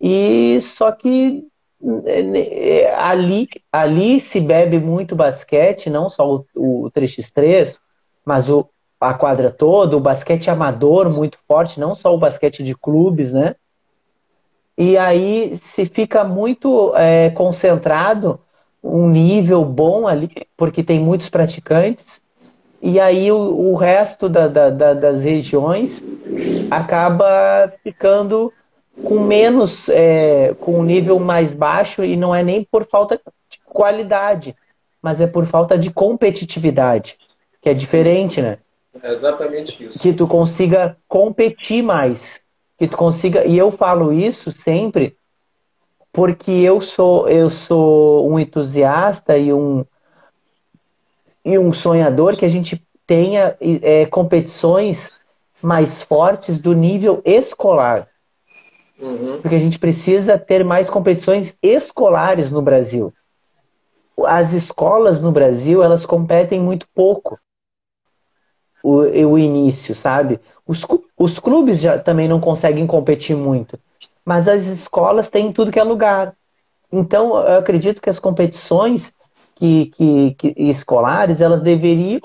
[0.00, 1.44] e só que
[2.04, 7.80] é, ali, ali se bebe muito basquete, não só o, o 3x3,
[8.24, 8.68] mas o,
[9.00, 13.56] a quadra toda, o basquete amador muito forte, não só o basquete de clubes, né?
[14.78, 18.40] E aí se fica muito é, concentrado
[18.82, 22.21] um nível bom ali, porque tem muitos praticantes,
[22.82, 26.02] e aí o, o resto da, da, da, das regiões
[26.68, 28.52] acaba ficando
[29.04, 33.60] com menos, é, com um nível mais baixo, e não é nem por falta de
[33.64, 34.56] qualidade,
[35.00, 37.16] mas é por falta de competitividade,
[37.60, 38.42] que é diferente, isso.
[38.42, 38.58] né?
[39.00, 40.02] É exatamente isso.
[40.02, 42.40] Que tu consiga competir mais,
[42.76, 45.16] que tu consiga, e eu falo isso sempre
[46.12, 49.84] porque eu sou eu sou um entusiasta e um
[51.44, 55.12] e um sonhador que a gente tenha é, competições
[55.62, 58.08] mais fortes do nível escolar.
[58.98, 59.40] Uhum.
[59.40, 63.12] Porque a gente precisa ter mais competições escolares no Brasil.
[64.26, 67.38] As escolas no Brasil, elas competem muito pouco.
[68.82, 70.40] O, o início, sabe?
[70.66, 70.84] Os,
[71.16, 73.78] os clubes já também não conseguem competir muito
[74.24, 76.34] mas as escolas têm tudo que é lugar.
[76.90, 79.12] Então, eu acredito que as competições
[79.54, 82.20] que, que, que escolares, elas deveriam,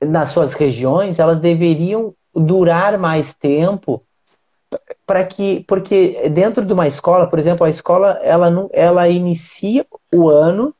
[0.00, 4.02] nas suas regiões, elas deveriam durar mais tempo
[5.06, 9.86] para que porque dentro de uma escola por exemplo a escola ela não ela inicia
[10.14, 10.74] o ano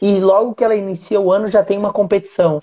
[0.00, 2.62] e logo que ela inicia o ano já tem uma competição.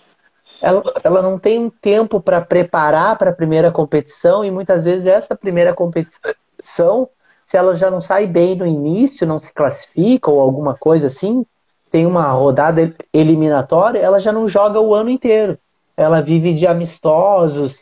[0.60, 5.36] Ela, ela não tem tempo para preparar para a primeira competição e muitas vezes essa
[5.36, 7.08] primeira competição
[7.46, 11.46] se ela já não sai bem no início, não se classifica ou alguma coisa assim,
[11.92, 15.58] tem uma rodada eliminatória, ela já não joga o ano inteiro.
[15.96, 17.80] Ela vive de amistosos,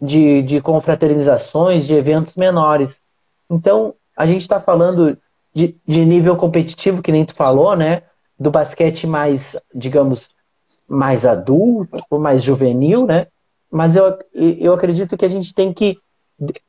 [0.00, 3.00] de, de confraternizações, de eventos menores.
[3.50, 5.16] Então, a gente está falando
[5.54, 8.02] de, de nível competitivo, que nem tu falou, né?
[8.38, 10.28] Do basquete mais, digamos,
[10.86, 13.26] mais adulto, mais juvenil, né?
[13.70, 15.98] Mas eu, eu acredito que a gente tem que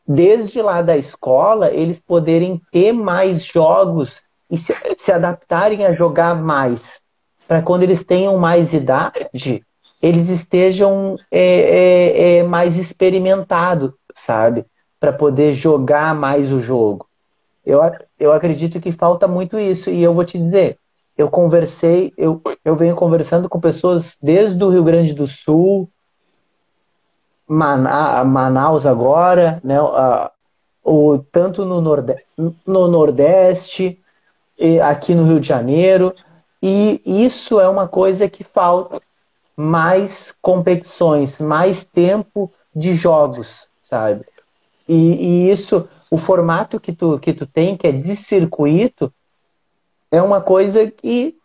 [0.07, 6.35] desde lá da escola, eles poderem ter mais jogos e se, se adaptarem a jogar
[6.35, 7.01] mais.
[7.47, 9.63] Para quando eles tenham mais idade,
[10.01, 14.65] eles estejam é, é, é, mais experimentados, sabe?
[14.99, 17.07] Para poder jogar mais o jogo.
[17.65, 17.79] Eu,
[18.19, 19.89] eu acredito que falta muito isso.
[19.89, 20.77] E eu vou te dizer,
[21.17, 25.89] eu conversei, eu, eu venho conversando com pessoas desde o Rio Grande do Sul,
[27.47, 29.77] Manaus agora, né?
[30.83, 33.99] O, tanto no, no Nordeste,
[34.83, 36.13] aqui no Rio de Janeiro,
[36.61, 39.01] e isso é uma coisa que falta
[39.55, 44.25] mais competições, mais tempo de jogos, sabe?
[44.87, 49.11] E, e, isso, o formato que tu, que tu tem, que é de circuito,
[50.11, 51.35] é uma coisa que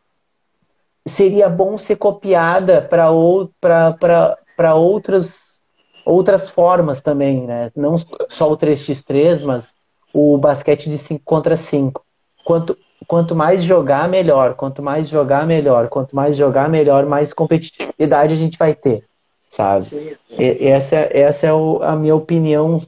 [1.06, 5.60] seria bom ser copiada para outras,
[6.04, 7.72] outras formas também, né?
[7.74, 7.96] Não
[8.28, 9.74] só o 3x3, mas
[10.12, 12.04] o basquete de 5 contra 5.
[12.44, 12.76] Quanto,
[13.06, 14.54] quanto mais jogar, melhor.
[14.54, 15.88] Quanto mais jogar, melhor.
[15.88, 19.04] Quanto mais jogar, melhor, mais competitividade a gente vai ter,
[19.50, 19.84] sabe?
[19.84, 20.36] Sim, sim.
[20.38, 22.82] E, essa, essa é o, a minha opinião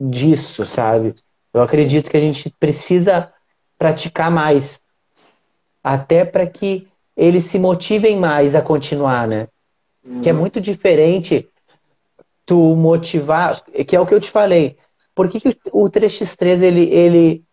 [0.00, 1.14] disso, sabe?
[1.52, 2.10] Eu acredito sim.
[2.10, 3.32] que a gente precisa
[3.78, 4.80] praticar mais,
[5.82, 9.48] até para que eles se motivem mais a continuar, né?
[10.04, 10.20] Uhum.
[10.20, 11.48] Que é muito diferente
[12.44, 14.76] tu motivar, que é o que eu te falei.
[15.14, 17.44] Por que, que o 3x3 ele, ele,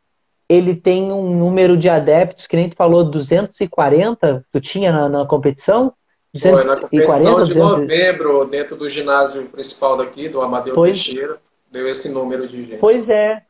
[0.54, 5.26] ele tem um número de adeptos, que nem tu falou, 240, tu tinha na, na
[5.26, 5.94] competição?
[6.34, 7.80] 240, Foi, na competição de 200...
[7.80, 11.04] novembro, dentro do ginásio principal daqui, do Amadeu pois...
[11.04, 11.38] Teixeira,
[11.72, 12.78] deu esse número de gente.
[12.78, 13.42] Pois é,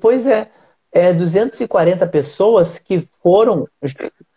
[0.00, 0.48] pois é.
[0.92, 3.68] É 240 pessoas que foram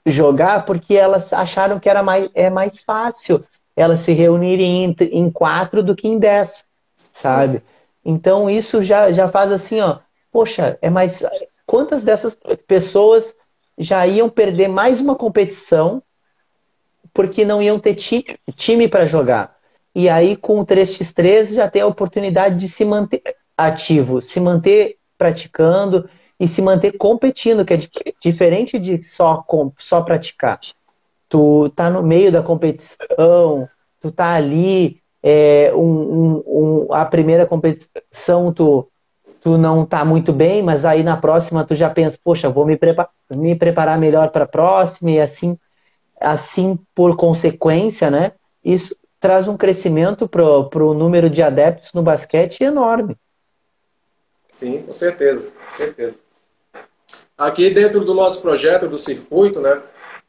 [0.05, 3.41] jogar porque elas acharam que era mais, é mais fácil
[3.75, 6.65] elas se reunirem em, em quatro do que em dez,
[6.95, 7.63] sabe?
[8.05, 9.97] Então isso já, já faz assim, ó,
[10.31, 11.23] poxa, é mais
[11.73, 13.35] quantas dessas pessoas
[13.75, 16.03] já iam perder mais uma competição
[17.11, 19.57] porque não iam ter time, para jogar.
[19.95, 23.23] E aí, com o 3x3, já tem a oportunidade de se manter
[23.57, 26.07] ativo, se manter praticando
[26.39, 27.79] e se manter competindo, que é
[28.21, 29.43] diferente de só,
[29.79, 30.59] só praticar.
[31.27, 33.67] Tu tá no meio da competição,
[33.99, 38.87] tu tá ali, é, um, um, um, a primeira competição tu
[39.43, 42.77] tu não está muito bem, mas aí na próxima tu já pensa, poxa, vou me,
[42.77, 45.57] prepa me preparar melhor para a próxima e assim,
[46.19, 48.31] assim por consequência, né?
[48.63, 53.17] Isso traz um crescimento para o número de adeptos no basquete enorme.
[54.47, 56.15] Sim, com certeza, com certeza.
[57.37, 59.81] Aqui dentro do nosso projeto do circuito, né,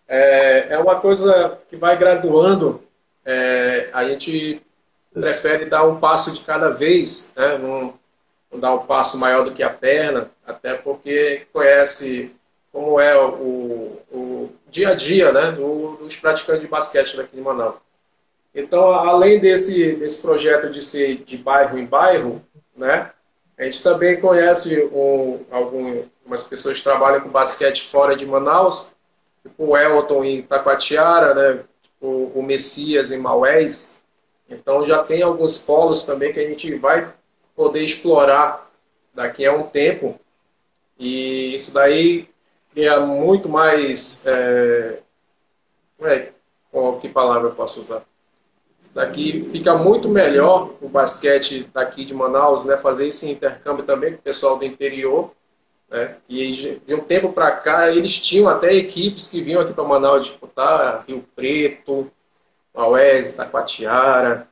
[0.09, 2.83] é, é uma coisa que vai graduando.
[3.25, 4.61] É, a gente
[5.13, 7.59] prefere dar um passo de cada vez, né,
[8.59, 12.35] dar um passo maior do que a perna, até porque conhece
[12.73, 17.43] como é o, o dia a dia né, do, dos praticantes de basquete daqui de
[17.43, 17.77] Manaus.
[18.55, 22.43] Então, além desse, desse projeto de ser de bairro em bairro,
[22.77, 23.11] né,
[23.57, 28.95] a gente também conhece um, algumas pessoas que trabalham com basquete fora de Manaus,
[29.43, 34.03] tipo o Elton em Taquatiara, né, tipo o Messias em Maués.
[34.49, 37.09] Então, já tem alguns polos também que a gente vai
[37.55, 38.71] poder explorar
[39.15, 40.19] daqui a um tempo.
[40.99, 42.29] E isso daí
[42.73, 44.27] cria muito mais.
[44.27, 44.99] É,
[46.03, 46.33] é,
[46.71, 48.03] qual que palavra eu posso usar?
[48.81, 52.77] Isso daqui fica muito melhor o basquete daqui de Manaus, né?
[52.77, 55.31] Fazer esse intercâmbio também com o pessoal do interior.
[55.89, 56.17] Né?
[56.29, 60.27] E de um tempo para cá, eles tinham até equipes que vinham aqui para Manaus
[60.27, 62.11] disputar, Rio Preto,
[62.75, 64.49] Maués, Taquatiara,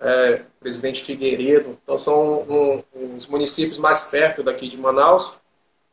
[0.00, 1.78] é, Presidente Figueiredo.
[1.82, 5.40] Então, são um, uns municípios mais perto daqui de Manaus.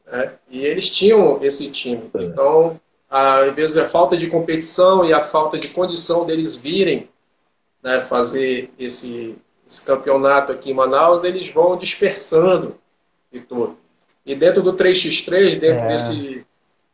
[0.05, 0.33] Né?
[0.49, 2.09] E eles tinham esse time.
[2.13, 2.23] É.
[2.23, 2.79] Então,
[3.09, 7.09] a, em vez da falta de competição e a falta de condição deles virem
[7.83, 9.35] né, fazer esse,
[9.67, 12.75] esse campeonato aqui em Manaus, eles vão dispersando
[13.31, 13.77] e tudo.
[14.25, 15.87] E dentro do 3x3, dentro, é.
[15.87, 16.45] desse,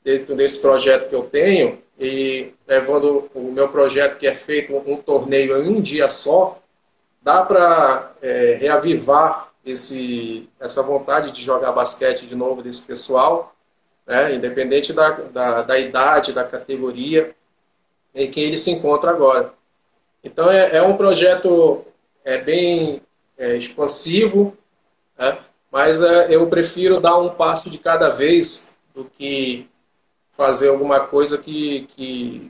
[0.03, 4.97] dentro desse projeto que eu tenho, e levando o meu projeto que é feito um
[4.97, 6.61] torneio em um dia só,
[7.27, 13.53] dá para é, reavivar esse, essa vontade de jogar basquete de novo desse pessoal,
[14.05, 17.35] né, independente da, da, da, idade, da categoria
[18.15, 19.51] em que ele se encontra agora.
[20.23, 21.83] Então é, é um projeto
[22.23, 23.01] é, bem
[23.37, 24.57] é, expansivo,
[25.19, 25.37] né,
[25.69, 29.69] mas é, eu prefiro dar um passo de cada vez do que
[30.31, 32.49] fazer alguma coisa que, que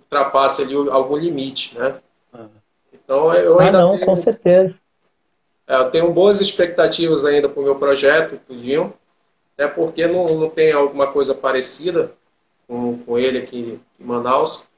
[0.00, 1.98] ultrapasse ali algum limite, né?
[3.08, 4.74] Então eu ah, ainda não, tenho, com certeza.
[5.66, 8.92] É, eu tenho boas expectativas ainda para o meu projeto, tudinho,
[9.54, 12.12] até porque não, não tem alguma coisa parecida
[12.66, 14.68] com, com ele aqui em Manaus.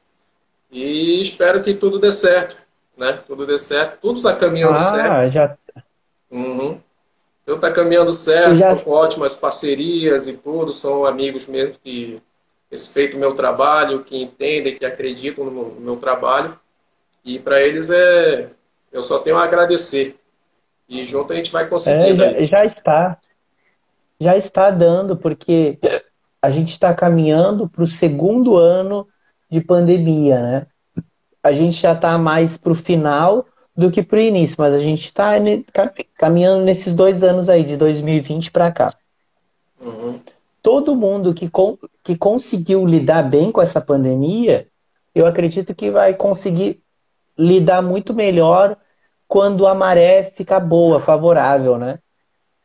[0.70, 2.62] E espero que tudo dê certo,
[2.96, 3.18] né?
[3.26, 5.32] Tudo dê certo, tudo está caminhando ah, certo.
[5.32, 5.58] Já...
[6.30, 6.78] Uhum.
[7.44, 8.76] Tudo está caminhando certo, já...
[8.76, 12.22] com ótimas parcerias e tudo, são amigos mesmo que
[12.70, 16.56] respeitam o meu trabalho, que entendem, que acreditam no meu trabalho.
[17.24, 18.50] E para eles é,
[18.92, 20.16] eu só tenho a agradecer.
[20.88, 22.10] E junto a gente vai conseguir.
[22.10, 23.18] É, já, já está.
[24.20, 25.78] Já está dando, porque
[26.42, 29.06] a gente está caminhando para o segundo ano
[29.48, 30.66] de pandemia, né?
[31.42, 34.80] A gente já está mais para o final do que para o início, mas a
[34.80, 35.32] gente está
[36.18, 38.94] caminhando nesses dois anos aí, de 2020 para cá.
[39.80, 40.20] Uhum.
[40.62, 41.50] Todo mundo que,
[42.04, 44.66] que conseguiu lidar bem com essa pandemia,
[45.14, 46.82] eu acredito que vai conseguir
[47.40, 48.76] lidar muito melhor
[49.26, 51.98] quando a maré fica boa, favorável, né?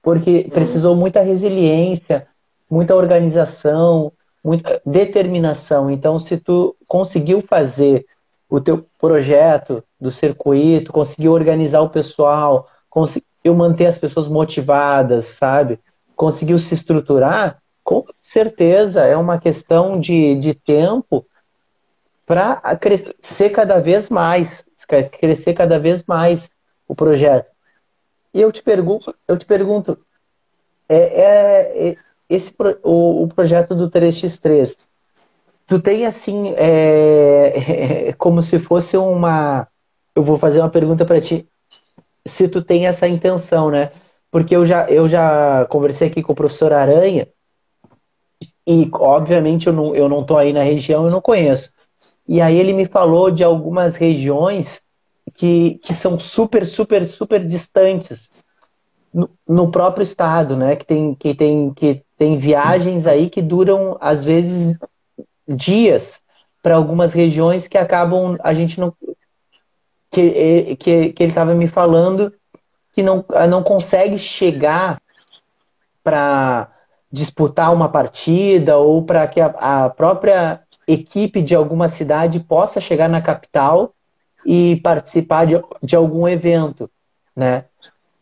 [0.01, 0.49] Porque uhum.
[0.49, 2.28] precisou muita resiliência,
[2.69, 4.11] muita organização,
[4.43, 5.89] muita determinação.
[5.89, 8.05] Então, se tu conseguiu fazer
[8.49, 15.80] o teu projeto do circuito, conseguiu organizar o pessoal, conseguiu manter as pessoas motivadas, sabe?
[16.15, 21.26] Conseguiu se estruturar, com certeza é uma questão de, de tempo
[22.26, 26.49] para crescer cada vez mais, crescer cada vez mais
[26.88, 27.49] o projeto.
[28.33, 29.97] E eu te pergunto, eu te pergunto,
[30.89, 31.97] é, é, é
[32.29, 34.77] esse o, o projeto do 3x3,
[35.67, 39.67] tu tem assim, é, é, como se fosse uma.
[40.15, 41.47] Eu vou fazer uma pergunta para ti.
[42.25, 43.91] Se tu tem essa intenção, né?
[44.31, 47.27] Porque eu já, eu já conversei aqui com o professor Aranha,
[48.67, 51.71] e obviamente eu não, eu não tô aí na região, eu não conheço.
[52.28, 54.82] E aí ele me falou de algumas regiões
[55.34, 58.43] que, que são super, super, super distantes
[59.13, 60.76] no, no próprio estado, né?
[60.76, 64.78] Que tem, que, tem, que tem viagens aí que duram, às vezes,
[65.47, 66.21] dias
[66.61, 68.91] para algumas regiões que acabam a gente não
[70.09, 72.34] que, que, que ele estava me falando
[72.91, 74.99] que não, não consegue chegar
[76.03, 76.71] para
[77.11, 83.09] disputar uma partida ou para que a, a, própria equipe de alguma cidade possa chegar
[83.09, 83.93] na capital
[84.45, 86.89] e participar de, de algum evento,
[87.36, 87.65] né?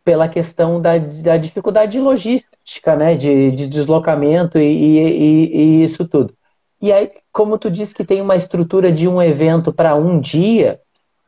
[0.05, 3.16] Pela questão da, da dificuldade logística, né?
[3.16, 6.34] De, de deslocamento e, e, e isso tudo.
[6.82, 10.82] E aí, como tu disse que tem uma estrutura de um evento para um dia,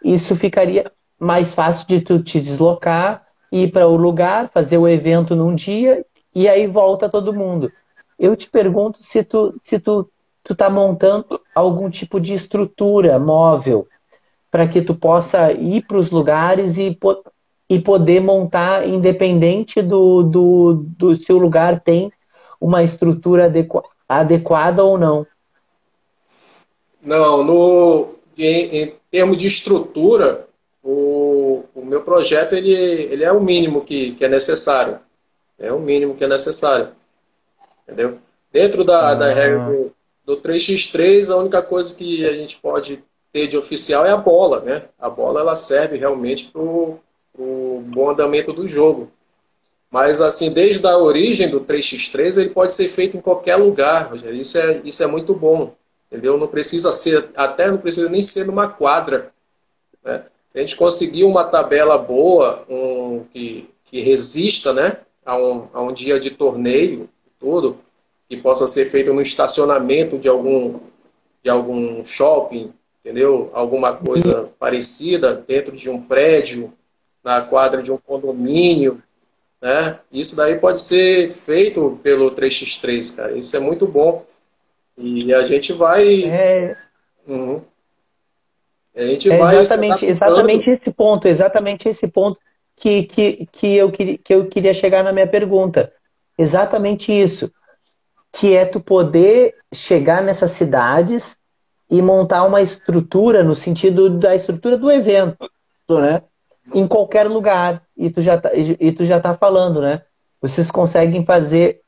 [0.03, 5.35] isso ficaria mais fácil de tu te deslocar, ir para o lugar, fazer o evento
[5.35, 7.71] num dia e aí volta todo mundo.
[8.19, 10.09] Eu te pergunto se tu se tu
[10.45, 13.87] tu tá montando algum tipo de estrutura móvel
[14.51, 16.97] para que tu possa ir para os lugares e,
[17.67, 22.13] e poder montar independente do, do, do se o lugar tem
[22.61, 23.51] uma estrutura
[24.07, 25.25] adequada ou não.
[27.01, 30.47] Não, no, em, em termos de estrutura,
[30.83, 34.99] o, o meu projeto ele, ele é o mínimo que, que é necessário.
[35.57, 36.89] É o mínimo que é necessário.
[37.83, 38.19] Entendeu?
[38.51, 39.15] Dentro da, ah.
[39.15, 39.91] da regra
[40.25, 44.61] do 3x3, a única coisa que a gente pode ter de oficial é a bola,
[44.61, 44.83] né?
[44.99, 46.99] A bola ela serve realmente para o
[47.87, 49.11] bom andamento do jogo.
[49.91, 54.41] Mas, assim, desde a origem do 3x3, ele pode ser feito em qualquer lugar, Rogério.
[54.41, 55.73] Isso é, isso é muito bom
[56.15, 56.37] entendeu?
[56.37, 59.31] Não precisa ser, até não precisa nem ser numa quadra.
[60.03, 60.23] Né?
[60.53, 65.93] A gente conseguir uma tabela boa, um, que, que resista né, a, um, a um
[65.93, 67.09] dia de torneio,
[67.39, 67.77] tudo,
[68.29, 70.79] que possa ser feito no estacionamento de algum,
[71.43, 73.49] de algum shopping, entendeu?
[73.53, 76.73] Alguma coisa parecida dentro de um prédio,
[77.23, 79.01] na quadra de um condomínio,
[79.61, 79.99] né?
[80.11, 83.37] Isso daí pode ser feito pelo 3x3, cara.
[83.37, 84.23] Isso é muito bom.
[84.97, 86.23] E a gente vai.
[86.25, 86.77] É...
[87.27, 87.61] Uhum.
[88.95, 92.39] A gente é vai exatamente, exatamente esse ponto, exatamente esse ponto
[92.75, 95.91] que, que, que, eu, que eu queria chegar na minha pergunta.
[96.37, 97.51] Exatamente isso.
[98.37, 101.37] Que é tu poder chegar nessas cidades
[101.89, 105.49] e montar uma estrutura no sentido da estrutura do evento,
[105.89, 106.21] né?
[106.73, 107.81] Em qualquer lugar.
[107.95, 110.01] E tu já tá, e tu já tá falando, né?
[110.41, 111.81] Vocês conseguem fazer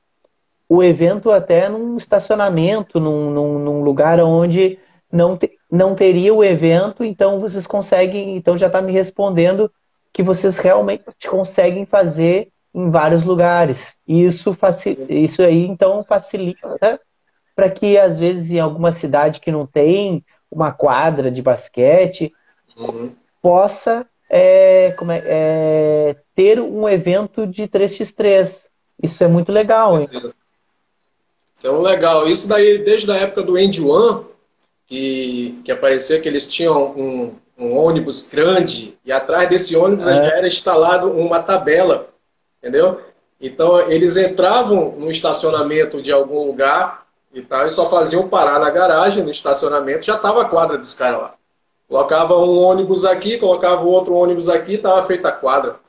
[0.70, 4.78] o evento até num estacionamento, num, num, num lugar onde
[5.12, 9.72] não, te, não teria o evento, então vocês conseguem, então já está me respondendo
[10.12, 13.96] que vocês realmente conseguem fazer em vários lugares.
[14.08, 14.56] E isso,
[15.10, 17.02] isso aí então facilita
[17.56, 22.32] para que às vezes em alguma cidade que não tem uma quadra de basquete
[22.78, 23.12] uhum.
[23.42, 28.66] possa é, é, é, ter um evento de 3x3.
[29.02, 30.08] Isso é muito legal, hein?
[31.56, 32.28] Isso é um legal.
[32.28, 34.24] Isso daí, desde a época do End One,
[34.86, 40.14] que, que aparecia que eles tinham um, um ônibus grande e atrás desse ônibus é.
[40.14, 42.08] era instalado uma tabela,
[42.68, 43.00] entendeu?
[43.40, 48.70] Então eles entravam no estacionamento de algum lugar e tal, e só faziam parar na
[48.70, 51.36] garagem, no estacionamento, já estava a quadra dos caras lá.
[51.88, 55.80] Colocava um ônibus aqui, colocava outro ônibus aqui, estava feita a quadra.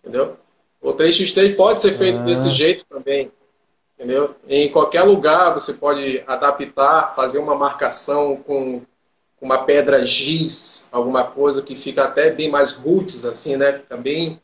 [0.00, 0.36] Entendeu?
[0.80, 2.22] O 3x3 pode ser feito ah.
[2.22, 3.32] desse jeito também.
[3.98, 4.34] Entendeu?
[4.48, 8.82] Em qualquer lugar você pode adaptar, fazer uma marcação com
[9.40, 13.72] uma pedra giz, alguma coisa que fica até bem mais roots, assim, né?
[13.72, 14.40] Fica bem,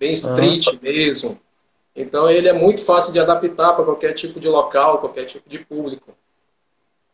[0.00, 0.78] bem street ah.
[0.82, 1.38] mesmo.
[1.94, 5.58] Então ele é muito fácil de adaptar para qualquer tipo de local, qualquer tipo de
[5.58, 6.12] público.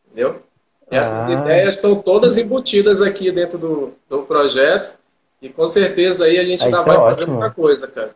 [0.07, 0.41] Entendeu?
[0.89, 1.31] Essas ah.
[1.31, 4.97] ideias estão todas embutidas aqui dentro do, do projeto
[5.41, 8.15] e com certeza aí a gente ainda vai é fazer muita coisa, cara.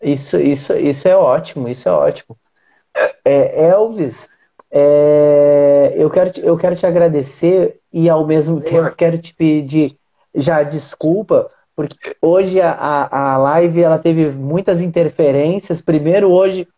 [0.00, 2.36] Isso, isso, isso é ótimo, isso é ótimo.
[3.24, 4.28] É, Elvis,
[4.70, 9.98] é, eu, quero te, eu quero te agradecer e ao mesmo tempo quero te pedir
[10.34, 15.82] já desculpa, porque hoje a, a live ela teve muitas interferências.
[15.82, 16.68] Primeiro hoje,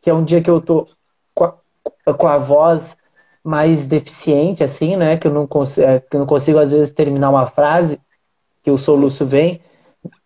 [0.00, 0.88] que é um dia que eu tô
[1.34, 2.96] com a, com a voz
[3.44, 5.16] mais deficiente, assim, né?
[5.16, 8.00] Que eu não, consigo, é, que eu não consigo, às vezes, terminar uma frase,
[8.62, 9.60] que o soluço vem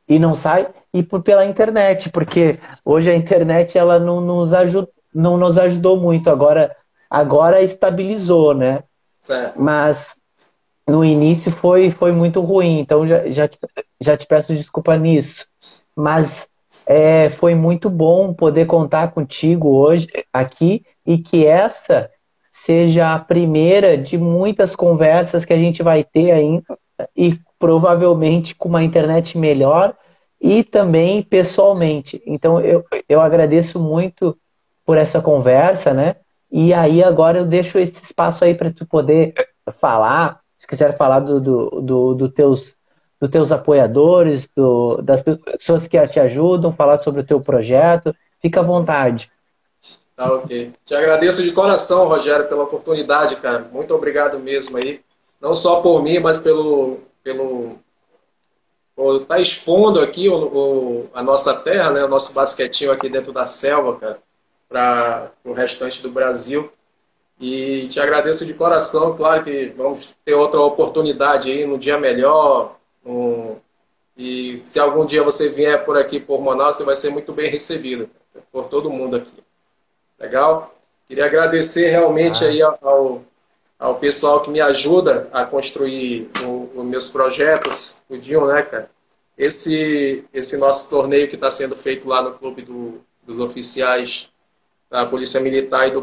[0.08, 4.88] e não sai, e por, pela internet, porque hoje a internet ela não nos, ajud,
[5.14, 6.74] não nos ajudou muito, agora,
[7.08, 8.82] agora estabilizou, né?
[9.22, 9.60] Certo.
[9.60, 10.16] Mas
[10.90, 13.58] no início foi, foi muito ruim, então já, já, te,
[14.00, 15.46] já te peço desculpa nisso.
[15.96, 16.48] Mas
[16.86, 22.10] é, foi muito bom poder contar contigo hoje aqui e que essa
[22.52, 26.78] seja a primeira de muitas conversas que a gente vai ter ainda
[27.16, 29.94] e provavelmente com uma internet melhor
[30.40, 32.22] e também pessoalmente.
[32.26, 34.36] Então eu, eu agradeço muito
[34.84, 36.16] por essa conversa, né?
[36.50, 39.34] E aí agora eu deixo esse espaço aí para tu poder
[39.80, 42.76] falar, se quiser falar do, do, do, do teus
[43.18, 48.60] dos teus apoiadores, do, das pessoas que te ajudam, falar sobre o teu projeto, fica
[48.60, 49.30] à vontade.
[50.16, 50.72] Tá ok.
[50.86, 53.66] Te agradeço de coração, Rogério, pela oportunidade, cara.
[53.70, 55.02] Muito obrigado mesmo aí.
[55.38, 57.78] Não só por mim, mas pelo, pelo
[58.96, 63.32] por tá expondo aqui o, o, a nossa terra, né, o nosso basquetinho aqui dentro
[63.32, 64.18] da selva, cara,
[64.66, 66.72] para o restante do Brasil.
[67.40, 72.76] E te agradeço de coração, claro que vamos ter outra oportunidade aí no dia melhor.
[73.02, 73.56] No...
[74.14, 77.50] E se algum dia você vier por aqui por Manaus, você vai ser muito bem
[77.50, 78.10] recebido
[78.52, 79.32] por todo mundo aqui.
[80.18, 80.74] Legal?
[81.08, 82.48] Queria agradecer realmente ah.
[82.48, 83.22] aí ao,
[83.78, 86.30] ao pessoal que me ajuda a construir
[86.74, 88.90] os meus projetos, o Dion, né, cara?
[89.38, 94.29] Esse, esse nosso torneio que está sendo feito lá no Clube do, dos Oficiais
[94.90, 96.02] da Polícia Militar e do,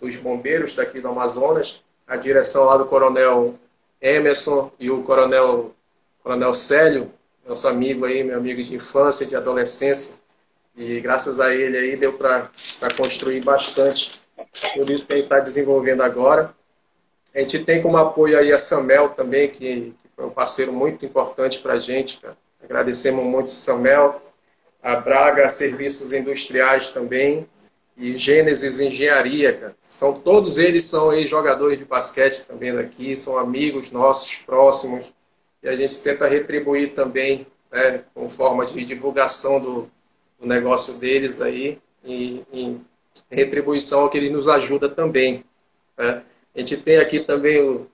[0.00, 3.58] dos Bombeiros daqui do Amazonas, a direção lá do Coronel
[4.00, 5.74] Emerson e o Coronel,
[6.22, 7.12] Coronel Célio,
[7.46, 10.20] nosso amigo aí, meu amigo de infância, de adolescência,
[10.76, 12.48] e graças a ele aí deu para
[12.96, 14.20] construir bastante
[14.74, 16.54] tudo isso que a gente está desenvolvendo agora.
[17.34, 21.04] A gente tem como apoio aí a Samel também, que, que foi um parceiro muito
[21.04, 22.18] importante para a gente.
[22.18, 22.36] Cara.
[22.62, 24.22] Agradecemos muito a Samel,
[24.80, 27.48] a Braga Serviços Industriais também
[27.98, 29.52] e Gênesis Engenharia.
[29.52, 29.76] Cara.
[29.82, 35.12] São, todos eles são jogadores de basquete também daqui, são amigos nossos próximos
[35.62, 39.90] e a gente tenta retribuir também né, com forma de divulgação do,
[40.40, 42.80] o negócio deles aí e, em
[43.30, 45.44] retribuição ao que ele nos ajuda também.
[45.96, 46.22] Né?
[46.54, 47.86] A gente tem aqui também o,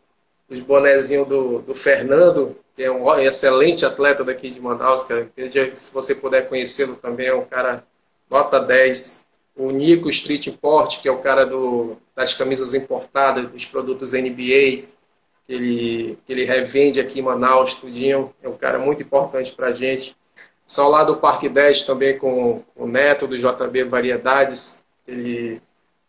[0.49, 5.31] os bonezinhos do, do Fernando, que é um excelente atleta daqui de Manaus, cara.
[5.75, 7.85] se você puder conhecê-lo também, é um cara
[8.29, 9.24] nota 10.
[9.57, 14.85] O Nico Street Import, que é o cara do, das camisas importadas, dos produtos NBA,
[15.47, 18.35] que ele, que ele revende aqui em Manaus, tudinho.
[18.43, 20.17] É um cara muito importante para a gente.
[20.67, 24.85] São lá do Parque 10 também com o Neto, do JB Variedades.
[25.07, 25.61] Ele,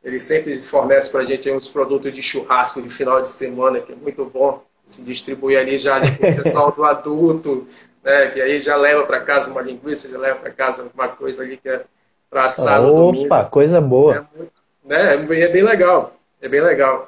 [0.04, 3.92] ele sempre fornece para a gente uns produtos de churrasco de final de semana, que
[3.92, 4.64] é muito bom.
[4.88, 7.68] Se distribui ali já ali com o pessoal do adulto,
[8.04, 11.44] né, que aí já leva para casa uma linguiça, já leva para casa alguma coisa
[11.44, 11.84] ali que é
[12.36, 14.28] para assar Opa, coisa boa.
[14.90, 17.08] É, né, é bem legal, é bem legal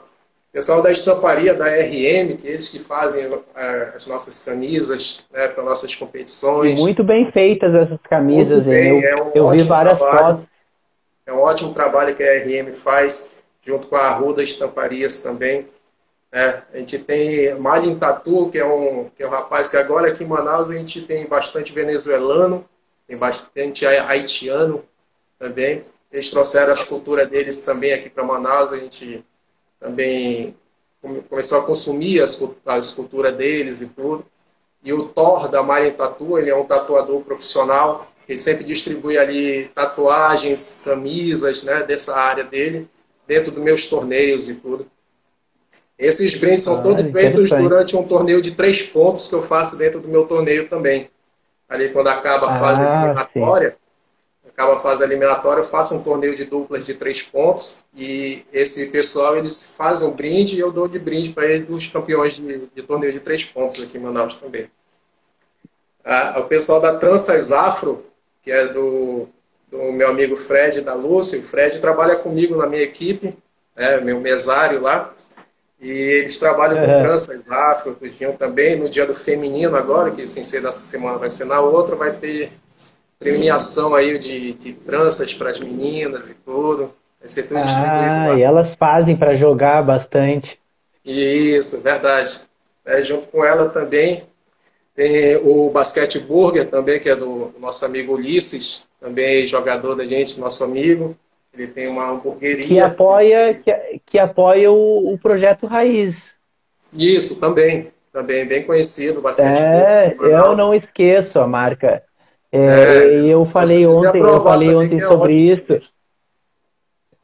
[0.53, 3.43] pessoal da estamparia da RM, que eles que fazem uh,
[3.95, 6.79] as nossas camisas né, para nossas competições.
[6.79, 10.47] E muito bem feitas essas camisas, bem, eu, é um eu vi várias trabalho, fotos.
[11.27, 15.67] É um ótimo trabalho que a RM faz, junto com a Arruda Estamparias também.
[16.31, 20.07] É, a gente tem Malin Tatu, que é, um, que é um rapaz que agora
[20.07, 22.65] aqui em Manaus a gente tem bastante venezuelano,
[23.07, 24.83] tem bastante haitiano
[25.39, 25.84] também.
[26.11, 29.23] Eles trouxeram as culturas deles também aqui para Manaus, a gente
[29.80, 30.55] também
[31.30, 34.26] começou a consumir as, a escultura deles e tudo.
[34.84, 39.69] E o Thor da Maria Tatu, ele é um tatuador profissional, ele sempre distribui ali
[39.69, 42.88] tatuagens, camisas, né, dessa área dele,
[43.27, 44.88] dentro dos meus torneios e tudo.
[45.97, 49.77] Esses brindes são ah, todos feitos durante um torneio de três pontos que eu faço
[49.77, 51.09] dentro do meu torneio também.
[51.68, 53.76] Ali quando acaba a fase ah, eliminatória, sim.
[54.57, 58.88] Acaba a fase eliminatória, eu faço um torneio de duplas de três pontos e esse
[58.88, 62.65] pessoal eles fazem um brinde e eu dou de brinde para eles dos campeões de,
[62.73, 64.67] de, torneio de três pontos aqui em Manaus também.
[66.03, 68.03] Ah, o pessoal da Tranças Afro,
[68.41, 69.27] que é do,
[69.69, 73.38] do meu amigo Fred da Lúcia, o Fred trabalha comigo na minha equipe,
[73.75, 75.13] né, meu mesário lá.
[75.79, 78.79] E eles trabalham com tranças afro, tudinho também.
[78.79, 82.13] No dia do feminino agora, que sem ser dessa semana vai ser na outra, vai
[82.13, 82.51] ter
[83.19, 86.94] premiação aí de, de tranças para as meninas e tudo.
[87.19, 90.60] Vai ser tudo ah, e elas fazem para jogar bastante.
[91.03, 92.41] Isso, verdade.
[92.85, 94.23] É, junto com ela também
[94.95, 100.39] tem o Basquete Burger também, que é do nosso amigo Ulisses, também jogador da gente,
[100.39, 101.15] nosso amigo.
[101.53, 102.68] Ele tem uma hamburgueria.
[102.68, 106.35] Que apoia, que, que apoia o, o projeto Raiz.
[106.94, 107.91] Isso, também.
[108.11, 109.61] Também bem conhecido, bastante.
[109.61, 112.02] É, eu não esqueço a marca.
[112.52, 115.82] É, é, eu falei ontem, eu falei ontem é sobre isso.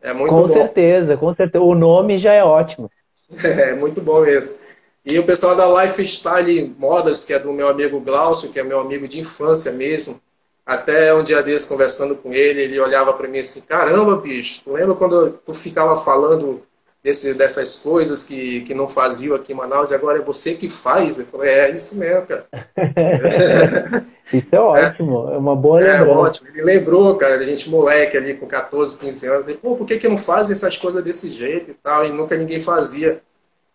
[0.02, 0.48] É muito com bom.
[0.48, 1.64] certeza, com certeza.
[1.64, 2.90] O nome já é ótimo.
[3.44, 4.58] É, muito bom mesmo.
[5.04, 8.80] E o pessoal da Lifestyle Modas, que é do meu amigo Glaucio, que é meu
[8.80, 10.22] amigo de infância mesmo,
[10.66, 14.72] até um dia desse, conversando com ele, ele olhava para mim assim, caramba, bicho, tu
[14.72, 16.62] lembra quando tu ficava falando
[17.04, 20.70] desse, dessas coisas que, que não faziam aqui em Manaus e agora é você que
[20.70, 21.20] faz?
[21.20, 22.48] Eu falei, é, isso mesmo, cara.
[24.34, 26.12] isso é ótimo, é, é uma boa é, lembrança.
[26.12, 26.48] É ótimo.
[26.48, 29.98] Ele lembrou, cara, a gente moleque ali com 14, 15 anos, falei, pô, por que
[29.98, 32.06] que não fazem essas coisas desse jeito e tal?
[32.06, 33.22] E nunca ninguém fazia.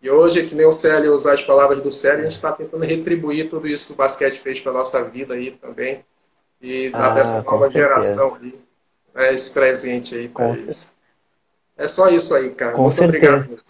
[0.01, 2.83] E hoje, que nem o Célio usar as palavras do Célio, a gente está tentando
[2.83, 6.03] retribuir tudo isso que o basquete fez para nossa vida aí também
[6.61, 8.55] e dar ah, para essa nova geração aí,
[9.13, 10.95] né, esse presente aí para eles.
[11.79, 12.73] É só isso aí, cara.
[12.73, 13.35] Com Muito certeza.
[13.35, 13.61] obrigado.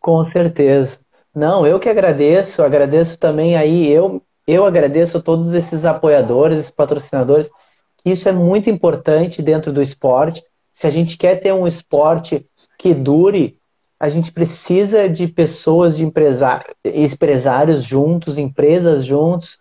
[0.00, 0.98] Com certeza.
[1.34, 6.70] Não, eu que agradeço, agradeço também aí, eu, eu agradeço a todos esses apoiadores, esses
[6.70, 7.50] patrocinadores,
[7.98, 10.42] que isso é muito importante dentro do esporte.
[10.72, 12.46] Se a gente quer ter um esporte
[12.78, 13.58] que dure,
[13.98, 19.58] a gente precisa de pessoas, de empresários juntos, empresas juntos,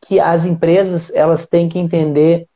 [0.00, 2.46] que as empresas elas têm que entender,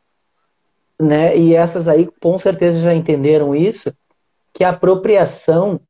[1.00, 1.36] né?
[1.36, 3.92] E essas aí com certeza já entenderam isso,
[4.54, 5.80] que a apropriação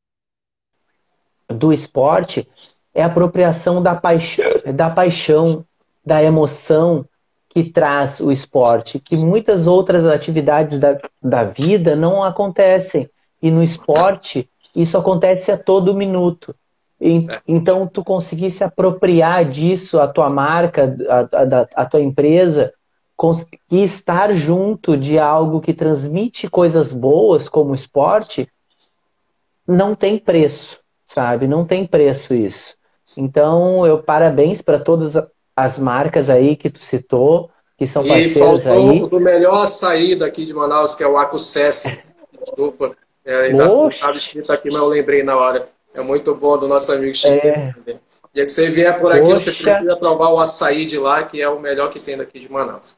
[1.48, 2.48] do esporte
[2.94, 5.64] é a apropriação da paixão, da paixão,
[6.04, 7.06] da emoção
[7.50, 13.08] que traz o esporte, que muitas outras atividades da, da vida não acontecem.
[13.40, 16.54] E no esporte, isso acontece a todo minuto.
[17.00, 17.40] É.
[17.46, 22.72] Então, tu conseguir se apropriar disso, a tua marca, a, a, a tua empresa,
[23.70, 28.48] e estar junto de algo que transmite coisas boas, como esporte,
[29.66, 31.46] não tem preço, sabe?
[31.46, 32.74] Não tem preço isso.
[33.16, 35.14] Então, eu parabéns para todas
[35.56, 38.96] as marcas aí que tu citou, que são parceiros aí.
[38.96, 42.06] E faltou do melhor saída aqui de Manaus, que é o Acusses.
[42.32, 42.96] Desculpa.
[43.26, 45.66] É, ainda não escrito aqui, mas eu lembrei na hora.
[45.94, 47.46] É muito bom do nosso amigo Chico.
[47.46, 47.74] É.
[48.34, 49.52] E que você vier por aqui, Poxa.
[49.52, 52.50] você precisa provar o açaí de lá, que é o melhor que tem daqui de
[52.50, 52.96] Manaus.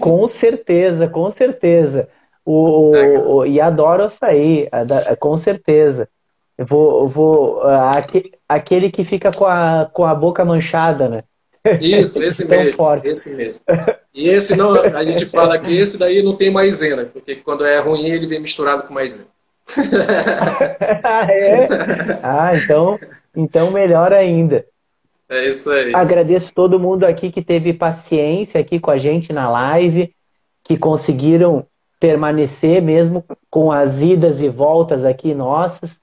[0.00, 2.08] Com certeza, com certeza.
[2.44, 4.68] O, é, o, e adoro açaí,
[5.18, 6.08] com certeza.
[6.56, 7.62] Eu vou, vou
[8.48, 11.24] aquele que fica com a, com a boca manchada, né?
[11.80, 12.76] Isso, esse mesmo.
[12.76, 13.08] Forte.
[13.08, 13.60] Esse mesmo.
[14.14, 17.78] E esse não, a gente fala que esse daí não tem maisena, porque quando é
[17.78, 19.28] ruim ele vem misturado com maisena.
[21.02, 21.68] ah, é?
[22.22, 22.98] Ah, então,
[23.34, 24.64] então melhor ainda.
[25.28, 25.94] É isso aí.
[25.94, 30.14] Agradeço todo mundo aqui que teve paciência aqui com a gente na live,
[30.62, 31.66] que conseguiram
[31.98, 35.96] permanecer mesmo com as idas e voltas aqui nossas.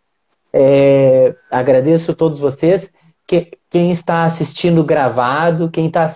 [0.51, 2.91] É, agradeço a todos vocês.
[3.27, 6.11] Que, quem está assistindo gravado, quem está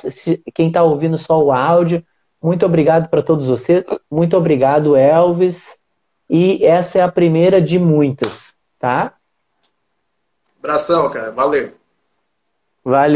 [0.55, 2.03] quem tá ouvindo só o áudio,
[2.41, 3.85] muito obrigado para todos vocês.
[4.11, 5.77] Muito obrigado, Elvis.
[6.35, 9.13] E essa é a primeira de muitas, tá?
[10.57, 11.29] Abração, cara.
[11.29, 11.73] Valeu.
[12.83, 13.11] Valeu.